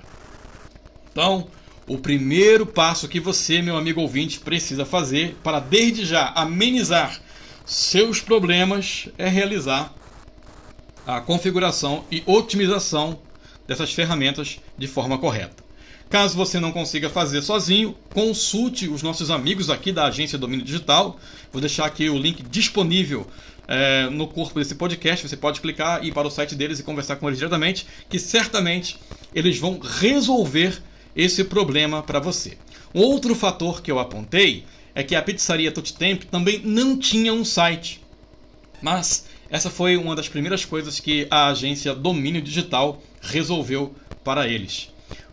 Então, 1.18 1.48
o 1.88 1.98
primeiro 1.98 2.64
passo 2.64 3.08
que 3.08 3.20
você, 3.20 3.60
meu 3.60 3.76
amigo 3.76 4.00
ouvinte, 4.00 4.40
precisa 4.40 4.86
fazer 4.86 5.36
para 5.42 5.60
desde 5.60 6.06
já 6.06 6.28
amenizar 6.36 7.20
seus 7.66 8.22
problemas 8.22 9.10
é 9.18 9.28
realizar 9.28 9.92
a 11.08 11.20
configuração 11.20 12.06
e 12.12 12.22
otimização 12.24 13.20
dessas 13.68 13.92
ferramentas 13.92 14.60
de 14.78 14.86
forma 14.86 15.18
correta. 15.18 15.64
Caso 16.08 16.38
você 16.38 16.60
não 16.60 16.72
consiga 16.72 17.10
fazer 17.10 17.42
sozinho, 17.42 17.98
consulte 18.14 18.88
os 18.88 19.02
nossos 19.02 19.32
amigos 19.32 19.72
aqui 19.72 19.92
da 19.92 20.06
agência 20.06 20.38
Domínio 20.38 20.64
Digital. 20.64 21.20
Vou 21.52 21.60
deixar 21.60 21.88
aqui 21.88 22.12
o 22.12 22.18
link 22.20 22.44
disponível 22.44 23.26
é, 23.68 24.08
no 24.12 24.28
corpo 24.28 24.60
desse 24.60 24.76
podcast. 24.76 25.28
Você 25.28 25.36
pode 25.36 25.62
clicar 25.62 26.04
e 26.04 26.10
ir 26.10 26.14
para 26.14 26.28
o 26.28 26.32
site 26.32 26.54
deles 26.54 26.78
e 26.78 26.84
conversar 26.84 27.16
com 27.16 27.28
eles 27.28 27.40
diretamente, 27.40 27.88
que 28.08 28.20
certamente 28.20 29.00
eles 29.34 29.58
vão 29.58 29.80
resolver 29.80 30.80
esse 31.18 31.44
problema 31.44 32.02
para 32.02 32.20
você. 32.20 32.58
Outro 32.94 33.36
fator 33.36 33.82
que 33.82 33.92
eu 33.92 34.00
apontei 34.00 34.64
é 34.96 35.04
que 35.04 35.16
a 35.16 35.22
pizzaria 35.22 35.72
Tutti 35.72 35.94
Temp 35.94 36.24
também 36.24 36.62
não 36.64 36.98
tinha 36.98 37.34
um 37.34 37.44
site. 37.44 38.00
Mas 38.82 39.26
essa 39.50 39.70
foi 39.70 39.98
uma 39.98 40.16
das 40.16 40.30
primeiras 40.30 40.64
coisas 40.64 41.00
que 41.00 41.28
a 41.30 41.48
agência 41.48 41.94
Domínio 41.94 42.42
Digital 42.42 43.02
resolveu 43.22 43.94
para 44.24 44.48
eles 44.48 44.90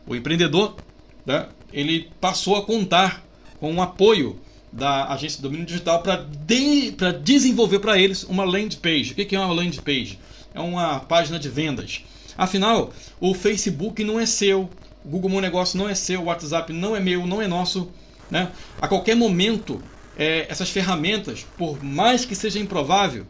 o 0.07 0.14
empreendedor, 0.14 0.77
né, 1.25 1.47
ele 1.73 2.11
passou 2.20 2.57
a 2.57 2.62
contar 2.64 3.25
com 3.59 3.75
o 3.75 3.83
apoio 3.83 4.38
da 4.73 5.12
agência 5.12 5.40
domínio 5.40 5.64
digital 5.64 6.03
para 6.03 6.16
de, 6.16 6.94
desenvolver 7.23 7.79
para 7.79 7.99
eles 7.99 8.25
uma 8.25 8.44
landing 8.44 8.77
page. 8.77 9.12
O 9.12 9.14
que 9.14 9.35
é 9.35 9.38
uma 9.38 9.53
landing 9.53 9.81
page? 9.81 10.18
É 10.53 10.61
uma 10.61 11.01
página 11.01 11.38
de 11.38 11.49
vendas. 11.49 12.03
Afinal, 12.37 12.92
o 13.20 13.33
Facebook 13.35 14.03
não 14.03 14.18
é 14.18 14.27
seu, 14.27 14.68
Google 15.05 15.31
Meu 15.31 15.40
Negócio 15.40 15.79
não 15.79 15.88
é 15.88 15.95
seu, 15.95 16.23
o 16.23 16.25
WhatsApp 16.25 16.73
não 16.73 16.97
é 16.97 17.01
meu, 17.01 17.27
não 17.27 17.43
é 17.43 17.47
nosso. 17.47 17.90
Né? 18.31 18.51
A 18.81 18.88
qualquer 18.88 19.14
momento, 19.14 19.83
é, 20.17 20.47
essas 20.49 20.71
ferramentas, 20.71 21.47
por 21.59 21.83
mais 21.83 22.25
que 22.25 22.35
seja 22.35 22.59
improvável, 22.59 23.27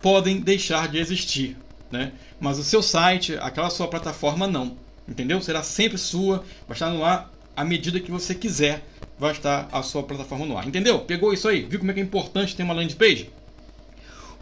podem 0.00 0.40
deixar 0.40 0.88
de 0.88 0.98
existir. 0.98 1.56
Né? 1.90 2.12
Mas 2.40 2.58
o 2.58 2.64
seu 2.64 2.82
site, 2.82 3.36
aquela 3.40 3.70
sua 3.70 3.88
plataforma, 3.88 4.46
não. 4.46 4.76
Entendeu? 5.06 5.40
Será 5.40 5.62
sempre 5.62 5.98
sua, 5.98 6.44
vai 6.66 6.74
estar 6.74 6.90
no 6.90 7.04
ar 7.04 7.30
à 7.56 7.64
medida 7.64 7.98
que 7.98 8.10
você 8.10 8.36
quiser, 8.36 8.84
vai 9.18 9.32
estar 9.32 9.68
a 9.72 9.82
sua 9.82 10.04
plataforma 10.04 10.46
no 10.46 10.56
ar. 10.56 10.68
Entendeu? 10.68 11.00
Pegou 11.00 11.32
isso 11.32 11.48
aí? 11.48 11.62
Viu 11.62 11.80
como 11.80 11.90
é 11.90 11.94
que 11.94 12.00
é 12.00 12.02
importante 12.04 12.54
ter 12.54 12.62
uma 12.62 12.72
landing 12.72 12.94
page? 12.94 13.30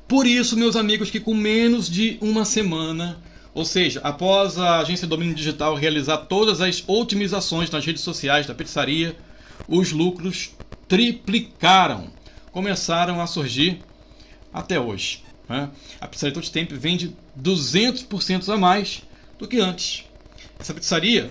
Por 0.06 0.26
isso, 0.26 0.56
meus 0.56 0.76
amigos, 0.76 1.10
que 1.10 1.18
com 1.18 1.34
menos 1.34 1.88
de 1.88 2.18
uma 2.20 2.44
semana, 2.44 3.18
ou 3.56 3.64
seja, 3.64 4.00
após 4.04 4.58
a 4.58 4.80
agência 4.80 5.06
Domínio 5.06 5.34
Digital 5.34 5.74
realizar 5.74 6.18
todas 6.18 6.60
as 6.60 6.84
otimizações 6.86 7.70
nas 7.70 7.86
redes 7.86 8.02
sociais 8.02 8.46
da 8.46 8.54
pizzaria, 8.54 9.16
os 9.66 9.92
lucros 9.92 10.50
triplicaram, 10.86 12.10
começaram 12.52 13.18
a 13.18 13.26
surgir 13.26 13.80
até 14.52 14.78
hoje. 14.78 15.24
Né? 15.48 15.70
A 15.98 16.06
pizzaria 16.06 16.34
Todo 16.34 16.50
Tempo 16.50 16.76
vende 16.76 17.16
200% 17.40 18.46
a 18.52 18.58
mais 18.58 19.02
do 19.38 19.48
que 19.48 19.58
antes. 19.58 20.04
Essa 20.60 20.74
pizzaria, 20.74 21.30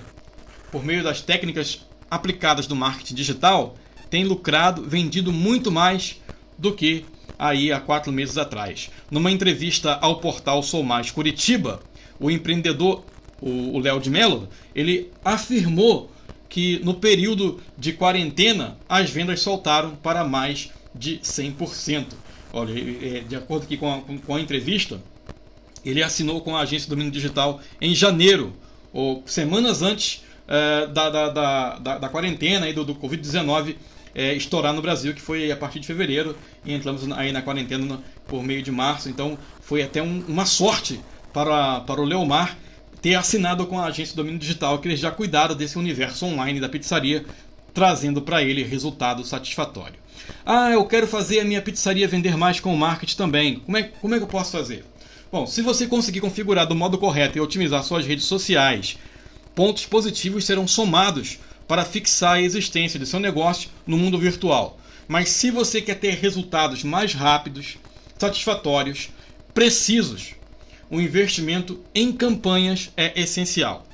por 0.72 0.84
meio 0.84 1.04
das 1.04 1.22
técnicas 1.22 1.86
aplicadas 2.10 2.66
do 2.66 2.76
marketing 2.76 3.14
digital, 3.14 3.76
tem 4.10 4.24
lucrado, 4.24 4.82
vendido 4.82 5.32
muito 5.32 5.72
mais 5.72 6.20
do 6.58 6.74
que 6.74 7.06
aí 7.38 7.72
há 7.72 7.80
quatro 7.80 8.12
meses 8.12 8.36
atrás. 8.36 8.90
Numa 9.12 9.30
entrevista 9.30 9.94
ao 10.02 10.20
portal 10.20 10.64
Sou 10.64 10.82
Mais 10.82 11.12
Curitiba, 11.12 11.80
o 12.20 12.32
empreendedor, 12.32 13.04
o 13.42 13.80
Léo 13.80 14.00
de 14.00 14.10
Mello, 14.10 14.48
ele 14.74 15.12
afirmou 15.24 16.10
que 16.50 16.80
no 16.84 16.94
período 16.94 17.60
de 17.78 17.94
quarentena 17.94 18.78
as 18.88 19.10
vendas 19.10 19.42
soltaram 19.42 19.96
para 19.96 20.24
mais 20.24 20.72
de 20.94 21.20
100%. 21.20 22.08
Olha, 22.54 22.72
é, 22.72 23.20
de 23.20 23.36
acordo 23.36 23.64
aqui 23.64 23.76
com 23.76 23.94
a, 23.94 24.02
com 24.26 24.36
a 24.36 24.40
entrevista, 24.40 25.02
ele 25.84 26.02
assinou 26.02 26.40
com 26.42 26.56
a 26.56 26.62
agência 26.62 26.88
do 26.88 26.92
Domínio 26.92 27.12
Digital 27.12 27.60
em 27.82 27.94
janeiro 27.94 28.54
ou 28.94 29.22
semanas 29.26 29.82
antes 29.82 30.24
é, 30.48 30.88
da, 30.88 31.10
da, 31.10 31.30
da, 31.30 31.98
da, 31.98 32.10
quarentena 32.10 32.70
e 32.70 32.74
do, 32.74 32.86
do 32.86 32.96
Covid-19 32.96 33.76
é, 34.16 34.34
estourar 34.34 34.74
no 34.74 34.82
Brasil, 34.82 35.14
que 35.14 35.22
foi 35.22 35.52
a 35.52 35.58
partir 35.58 35.82
de 35.82 35.88
fevereiro, 35.88 36.38
e 36.64 36.74
entramos 36.74 37.12
aí 37.12 37.34
na 37.34 37.42
quarentena 37.42 38.00
por 38.26 38.42
meio 38.42 38.62
de 38.62 38.72
março. 38.72 39.10
Então 39.10 39.38
foi 39.60 39.84
até 39.84 40.02
um, 40.02 40.24
uma 40.28 40.46
sorte 40.46 41.02
para, 41.36 41.82
para 41.82 42.00
o 42.00 42.06
Leomar 42.06 42.58
ter 43.02 43.14
assinado 43.16 43.68
com 43.68 43.78
a 43.78 43.88
agência 43.88 44.16
Domínio 44.16 44.40
Digital, 44.40 44.80
que 44.80 44.88
eles 44.88 45.02
já 45.02 45.12
cuidaram 45.12 45.54
desse 45.54 45.78
universo 45.78 46.26
online 46.26 46.62
da 46.62 46.70
pizzaria, 46.70 47.26
trazendo 47.74 48.22
para 48.22 48.42
ele 48.42 48.64
resultado 48.64 49.22
satisfatório. 49.26 49.96
Ah, 50.46 50.72
eu 50.72 50.86
quero 50.86 51.06
fazer 51.06 51.42
a 51.42 51.44
minha 51.44 51.62
pizzaria 51.62 52.08
vender 52.08 52.38
mais 52.38 52.62
com 52.62 52.74
o 52.74 52.78
marketing 52.78 53.18
também. 53.18 53.60
Como 53.60 53.76
é, 53.76 53.84
como 53.84 54.16
é 54.16 54.18
que 54.18 54.24
eu 54.24 54.30
posso 54.30 54.54
fazer? 54.54 54.86
Bom, 55.30 55.46
se 55.46 55.62
você 55.62 55.86
conseguir 55.86 56.22
configurar 56.22 56.66
do 56.66 56.74
modo 56.74 56.98
correto 56.98 57.38
e 57.38 57.42
otimizar 57.42 57.84
suas 57.84 58.06
redes 58.06 58.24
sociais, 58.24 58.98
pontos 59.54 59.86
positivos 59.86 60.46
serão 60.46 60.66
somados 60.66 61.38
para 61.68 61.84
fixar 61.84 62.38
a 62.38 62.42
existência 62.42 62.98
de 62.98 63.06
seu 63.06 63.20
negócio 63.20 63.70
no 63.86 63.98
mundo 63.98 64.18
virtual. 64.18 64.80
Mas 65.06 65.30
se 65.30 65.52
você 65.52 65.82
quer 65.82 65.96
ter 65.96 66.16
resultados 66.16 66.82
mais 66.82 67.14
rápidos, 67.14 67.78
satisfatórios, 68.18 69.10
precisos, 69.54 70.36
o 70.90 71.02
investimento 71.02 71.84
em 71.94 72.12
campanhas 72.12 72.92
é 72.96 73.20
essencial. 73.20 73.86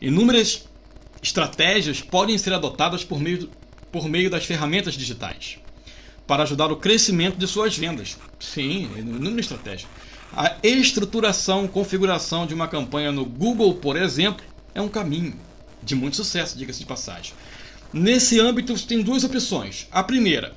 Inúmeras 0.00 0.68
estratégias 1.22 2.00
podem 2.00 2.36
ser 2.36 2.52
adotadas 2.52 3.04
por 3.04 3.18
meio, 3.20 3.50
por 3.90 4.08
meio 4.08 4.30
das 4.30 4.44
ferramentas 4.44 4.94
digitais 4.94 5.58
para 6.26 6.42
ajudar 6.42 6.72
o 6.72 6.76
crescimento 6.76 7.38
de 7.38 7.46
suas 7.46 7.76
vendas. 7.78 8.18
Sim, 8.40 8.90
inúmeras 8.96 9.46
estratégias. 9.46 9.88
A 10.32 10.56
estruturação, 10.62 11.68
configuração 11.68 12.46
de 12.46 12.54
uma 12.54 12.66
campanha 12.66 13.12
no 13.12 13.24
Google, 13.24 13.74
por 13.74 13.96
exemplo, 13.96 14.44
é 14.74 14.80
um 14.80 14.88
caminho 14.88 15.34
de 15.82 15.94
muito 15.94 16.16
sucesso, 16.16 16.58
diga-se 16.58 16.80
de 16.80 16.86
passagem. 16.86 17.32
Nesse 17.92 18.40
âmbito, 18.40 18.76
tem 18.86 19.02
duas 19.02 19.22
opções. 19.22 19.86
A 19.92 20.02
primeira, 20.02 20.56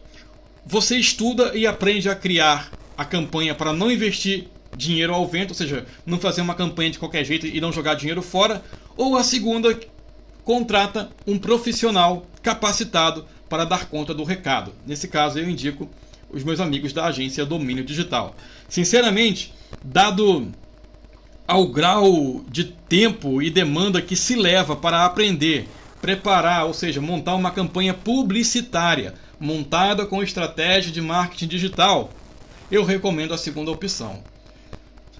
você 0.66 0.98
estuda 0.98 1.56
e 1.56 1.68
aprende 1.68 2.10
a 2.10 2.16
criar 2.16 2.72
a 2.98 3.06
campanha 3.06 3.54
para 3.54 3.72
não 3.72 3.92
investir 3.92 4.48
dinheiro 4.76 5.14
ao 5.14 5.28
vento, 5.28 5.50
ou 5.50 5.56
seja, 5.56 5.86
não 6.06 6.20
fazer 6.20 6.42
uma 6.42 6.56
campanha 6.56 6.92
de 6.92 7.00
qualquer 7.00 7.24
jeito 7.24 7.46
e 7.46 7.60
não 7.60 7.72
jogar 7.72 7.96
dinheiro 7.96 8.22
fora. 8.22 8.64
Ou 8.96 9.18
a 9.18 9.24
segunda, 9.24 9.78
contrata 10.44 11.10
um 11.28 11.38
profissional 11.38 12.26
capacitado 12.42 13.26
para 13.48 13.66
dar 13.66 13.86
conta 13.86 14.14
do 14.14 14.24
recado. 14.24 14.74
Nesse 14.86 15.08
caso, 15.08 15.40
eu 15.40 15.50
indico 15.50 15.90
os 16.32 16.44
meus 16.44 16.60
amigos 16.60 16.94
da 16.94 17.06
agência 17.06 17.46
Domínio 17.46 17.84
Digital. 17.84 18.36
Sinceramente, 18.68 19.54
dado 19.84 20.52
ao 21.48 21.68
grau 21.68 22.44
de 22.48 22.66
tempo 22.66 23.42
e 23.42 23.50
demanda 23.50 24.02
que 24.02 24.16
se 24.16 24.36
leva 24.36 24.76
para 24.76 25.06
aprender, 25.06 25.68
preparar, 26.00 26.66
ou 26.66 26.74
seja, 26.74 27.02
montar 27.02 27.36
uma 27.36 27.52
campanha 27.52 27.94
publicitária 27.94 29.16
montada 29.40 30.06
com 30.06 30.22
estratégia 30.22 30.92
de 30.92 31.02
marketing 31.02 31.48
digital, 31.48 32.12
eu 32.72 32.84
recomendo 32.84 33.34
a 33.34 33.38
segunda 33.38 33.72
opção. 33.72 34.22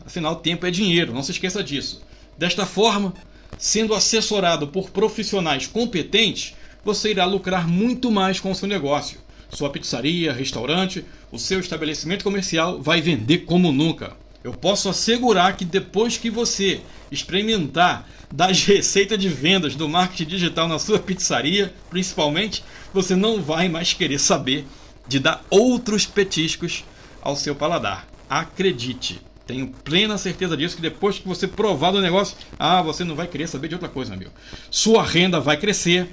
Afinal, 0.06 0.38
tempo 0.38 0.66
é 0.66 0.72
dinheiro, 0.72 1.14
não 1.14 1.24
se 1.24 1.32
esqueça 1.32 1.64
disso. 1.64 2.02
Desta 2.38 2.66
forma, 2.66 3.14
sendo 3.58 3.94
assessorado 3.94 4.68
por 4.68 4.90
profissionais 4.90 5.68
competentes, 5.68 6.56
você 6.84 7.12
irá 7.12 7.26
lucrar 7.26 7.68
muito 7.68 8.12
mais 8.12 8.40
com 8.40 8.52
o 8.52 8.56
seu 8.56 8.68
negócio. 8.68 9.20
Sua 9.50 9.70
pizzaria, 9.70 10.32
restaurante, 10.32 11.04
o 11.32 11.40
seu 11.40 11.60
estabelecimento 11.60 12.24
comercial 12.24 12.82
vai 12.82 13.02
vender 13.02 13.40
como 13.40 13.72
nunca. 13.72 14.16
Eu 14.44 14.54
posso 14.54 14.88
assegurar 14.88 15.58
que 15.58 15.66
depois 15.66 16.18
que 16.18 16.30
você 16.30 16.82
experimentar 17.12 18.08
das 18.32 18.64
receitas 18.66 19.20
de 19.20 19.28
vendas 19.28 19.76
do 19.76 19.90
marketing 19.90 20.30
digital 20.30 20.68
na 20.68 20.80
sua 20.80 21.00
pizzaria, 21.00 21.74
principalmente, 21.90 22.64
você 22.94 23.16
não 23.16 23.42
vai 23.42 23.68
mais 23.68 23.94
querer 23.94 24.20
saber 24.20 24.66
de 25.08 25.20
dar 25.20 25.44
outros 25.50 26.06
petiscos 26.06 26.86
ao 27.22 27.36
seu 27.36 27.56
paladar. 27.56 28.08
Acredite, 28.30 29.20
tenho 29.50 29.66
plena 29.84 30.16
certeza 30.16 30.56
disso 30.56 30.76
que 30.76 30.82
depois 30.84 31.18
que 31.18 31.28
você 31.28 31.48
provar 31.48 31.90
do 31.90 32.00
negócio, 32.00 32.38
ah, 32.60 32.84
você 32.84 33.04
não 33.04 33.16
vai 33.16 33.26
querer 33.26 33.48
saber 33.48 33.68
de 33.68 33.74
outra 33.74 33.90
coisa, 33.90 34.16
meu. 34.16 34.30
Sua 34.70 35.02
renda 35.02 35.40
vai 35.40 35.58
crescer, 35.58 36.08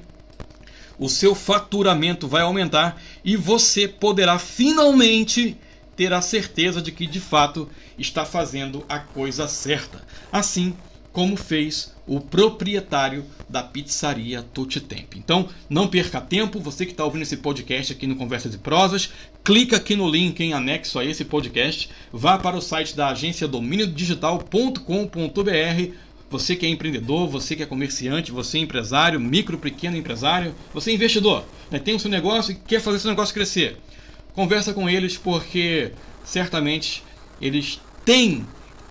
o 0.99 1.07
seu 1.07 1.35
faturamento 1.35 2.27
vai 2.27 2.41
aumentar 2.41 2.99
e 3.23 3.37
você 3.37 3.87
poderá 3.87 4.39
finalmente 4.39 5.55
ter 5.95 6.15
a 6.15 6.23
certeza 6.23 6.81
de 6.81 6.91
que 6.91 7.07
de 7.07 7.21
fato 7.21 7.69
está 7.99 8.25
fazendo 8.25 8.87
a 8.89 9.01
coisa 9.01 9.47
certa. 9.47 10.03
Assim 10.33 10.75
como 11.13 11.37
fez 11.37 11.95
o 12.07 12.21
proprietário 12.21 13.25
da 13.49 13.63
pizzaria 13.63 14.43
Tutti 14.43 14.81
Tempo. 14.81 15.17
Então, 15.17 15.49
não 15.69 15.89
perca 15.89 16.21
tempo, 16.21 16.61
você 16.61 16.87
que 16.87 16.93
está 16.93 17.05
ouvindo 17.05 17.23
esse 17.23 17.39
podcast 17.39 17.93
aqui 17.93 18.07
no 18.07 18.17
Conversas 18.17 18.55
e 18.55 18.59
Prosas, 18.59 19.11
clica 19.43 19.77
aqui 19.77 19.97
no 19.97 20.09
link 20.09 20.41
em 20.41 20.53
anexo 20.53 20.99
a 20.99 21.05
esse 21.05 21.25
podcast, 21.25 21.89
vá 22.13 22.39
para 22.39 22.57
o 22.57 22.61
site 22.61 22.97
da 22.97 23.09
agência 23.09 23.49
dominiodigital.com.br. 23.49 25.93
Você 26.29 26.57
que 26.57 26.67
é 26.67 26.69
empreendedor, 26.69 27.29
você 27.29 27.55
que 27.55 27.63
é 27.63 27.67
comerciante, 27.67 28.33
você 28.33 28.59
é 28.59 28.61
empresário, 28.61 29.21
micro, 29.21 29.59
pequeno 29.59 29.97
empresário, 29.97 30.55
você 30.75 30.91
é 30.91 30.95
investidor, 30.95 31.45
né, 31.71 31.79
tem 31.79 31.95
o 31.95 32.01
seu 32.01 32.11
negócio 32.11 32.51
e 32.53 32.57
quer 32.57 32.81
fazer 32.81 32.99
seu 32.99 33.11
negócio 33.11 33.33
crescer. 33.33 33.77
Conversa 34.35 34.75
com 34.75 34.91
eles 34.91 35.17
porque 35.17 35.93
certamente 36.25 37.05
eles 37.41 37.81
têm 38.05 38.45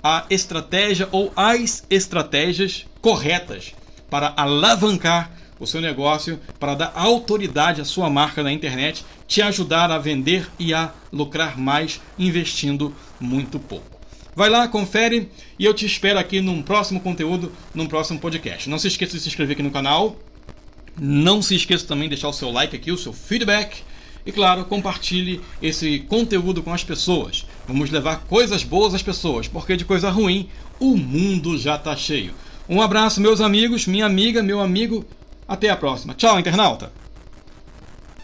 a 0.07 0.23
estratégia 0.29 1.09
ou 1.11 1.33
as 1.35 1.83
estratégias 1.89 2.85
corretas 3.01 3.73
para 4.07 4.35
alavancar 4.37 5.31
o 5.59 5.65
seu 5.65 5.81
negócio, 5.81 6.39
para 6.59 6.75
dar 6.75 6.91
autoridade 6.93 7.81
à 7.81 7.85
sua 7.85 8.07
marca 8.07 8.43
na 8.43 8.51
internet, 8.51 9.03
te 9.27 9.41
ajudar 9.41 9.89
a 9.89 9.97
vender 9.97 10.47
e 10.59 10.75
a 10.75 10.93
lucrar 11.11 11.57
mais 11.57 11.99
investindo 12.19 12.93
muito 13.19 13.57
pouco. 13.57 13.99
Vai 14.35 14.47
lá, 14.47 14.67
confere 14.67 15.27
e 15.57 15.65
eu 15.65 15.73
te 15.73 15.87
espero 15.87 16.19
aqui 16.19 16.39
num 16.39 16.61
próximo 16.61 16.99
conteúdo, 16.99 17.51
num 17.73 17.87
próximo 17.87 18.19
podcast. 18.19 18.69
Não 18.69 18.77
se 18.77 18.89
esqueça 18.89 19.13
de 19.13 19.23
se 19.23 19.29
inscrever 19.29 19.53
aqui 19.53 19.63
no 19.63 19.71
canal. 19.71 20.19
Não 21.01 21.41
se 21.41 21.55
esqueça 21.55 21.87
também 21.87 22.07
de 22.07 22.09
deixar 22.15 22.27
o 22.27 22.33
seu 22.33 22.51
like 22.51 22.75
aqui, 22.75 22.91
o 22.91 22.97
seu 22.97 23.11
feedback 23.11 23.81
e 24.25 24.31
claro, 24.31 24.65
compartilhe 24.65 25.39
esse 25.61 25.99
conteúdo 25.99 26.63
com 26.63 26.73
as 26.73 26.83
pessoas. 26.83 27.45
Vamos 27.67 27.91
levar 27.91 28.21
coisas 28.21 28.63
boas 28.63 28.93
às 28.93 29.03
pessoas, 29.03 29.47
porque 29.47 29.77
de 29.77 29.85
coisa 29.85 30.09
ruim 30.09 30.49
o 30.79 30.97
mundo 30.97 31.57
já 31.57 31.75
está 31.75 31.95
cheio. 31.95 32.33
Um 32.67 32.81
abraço, 32.81 33.21
meus 33.21 33.39
amigos, 33.39 33.85
minha 33.85 34.05
amiga, 34.05 34.41
meu 34.41 34.59
amigo. 34.59 35.05
Até 35.47 35.69
a 35.69 35.75
próxima. 35.75 36.15
Tchau, 36.15 36.39
internauta! 36.39 37.04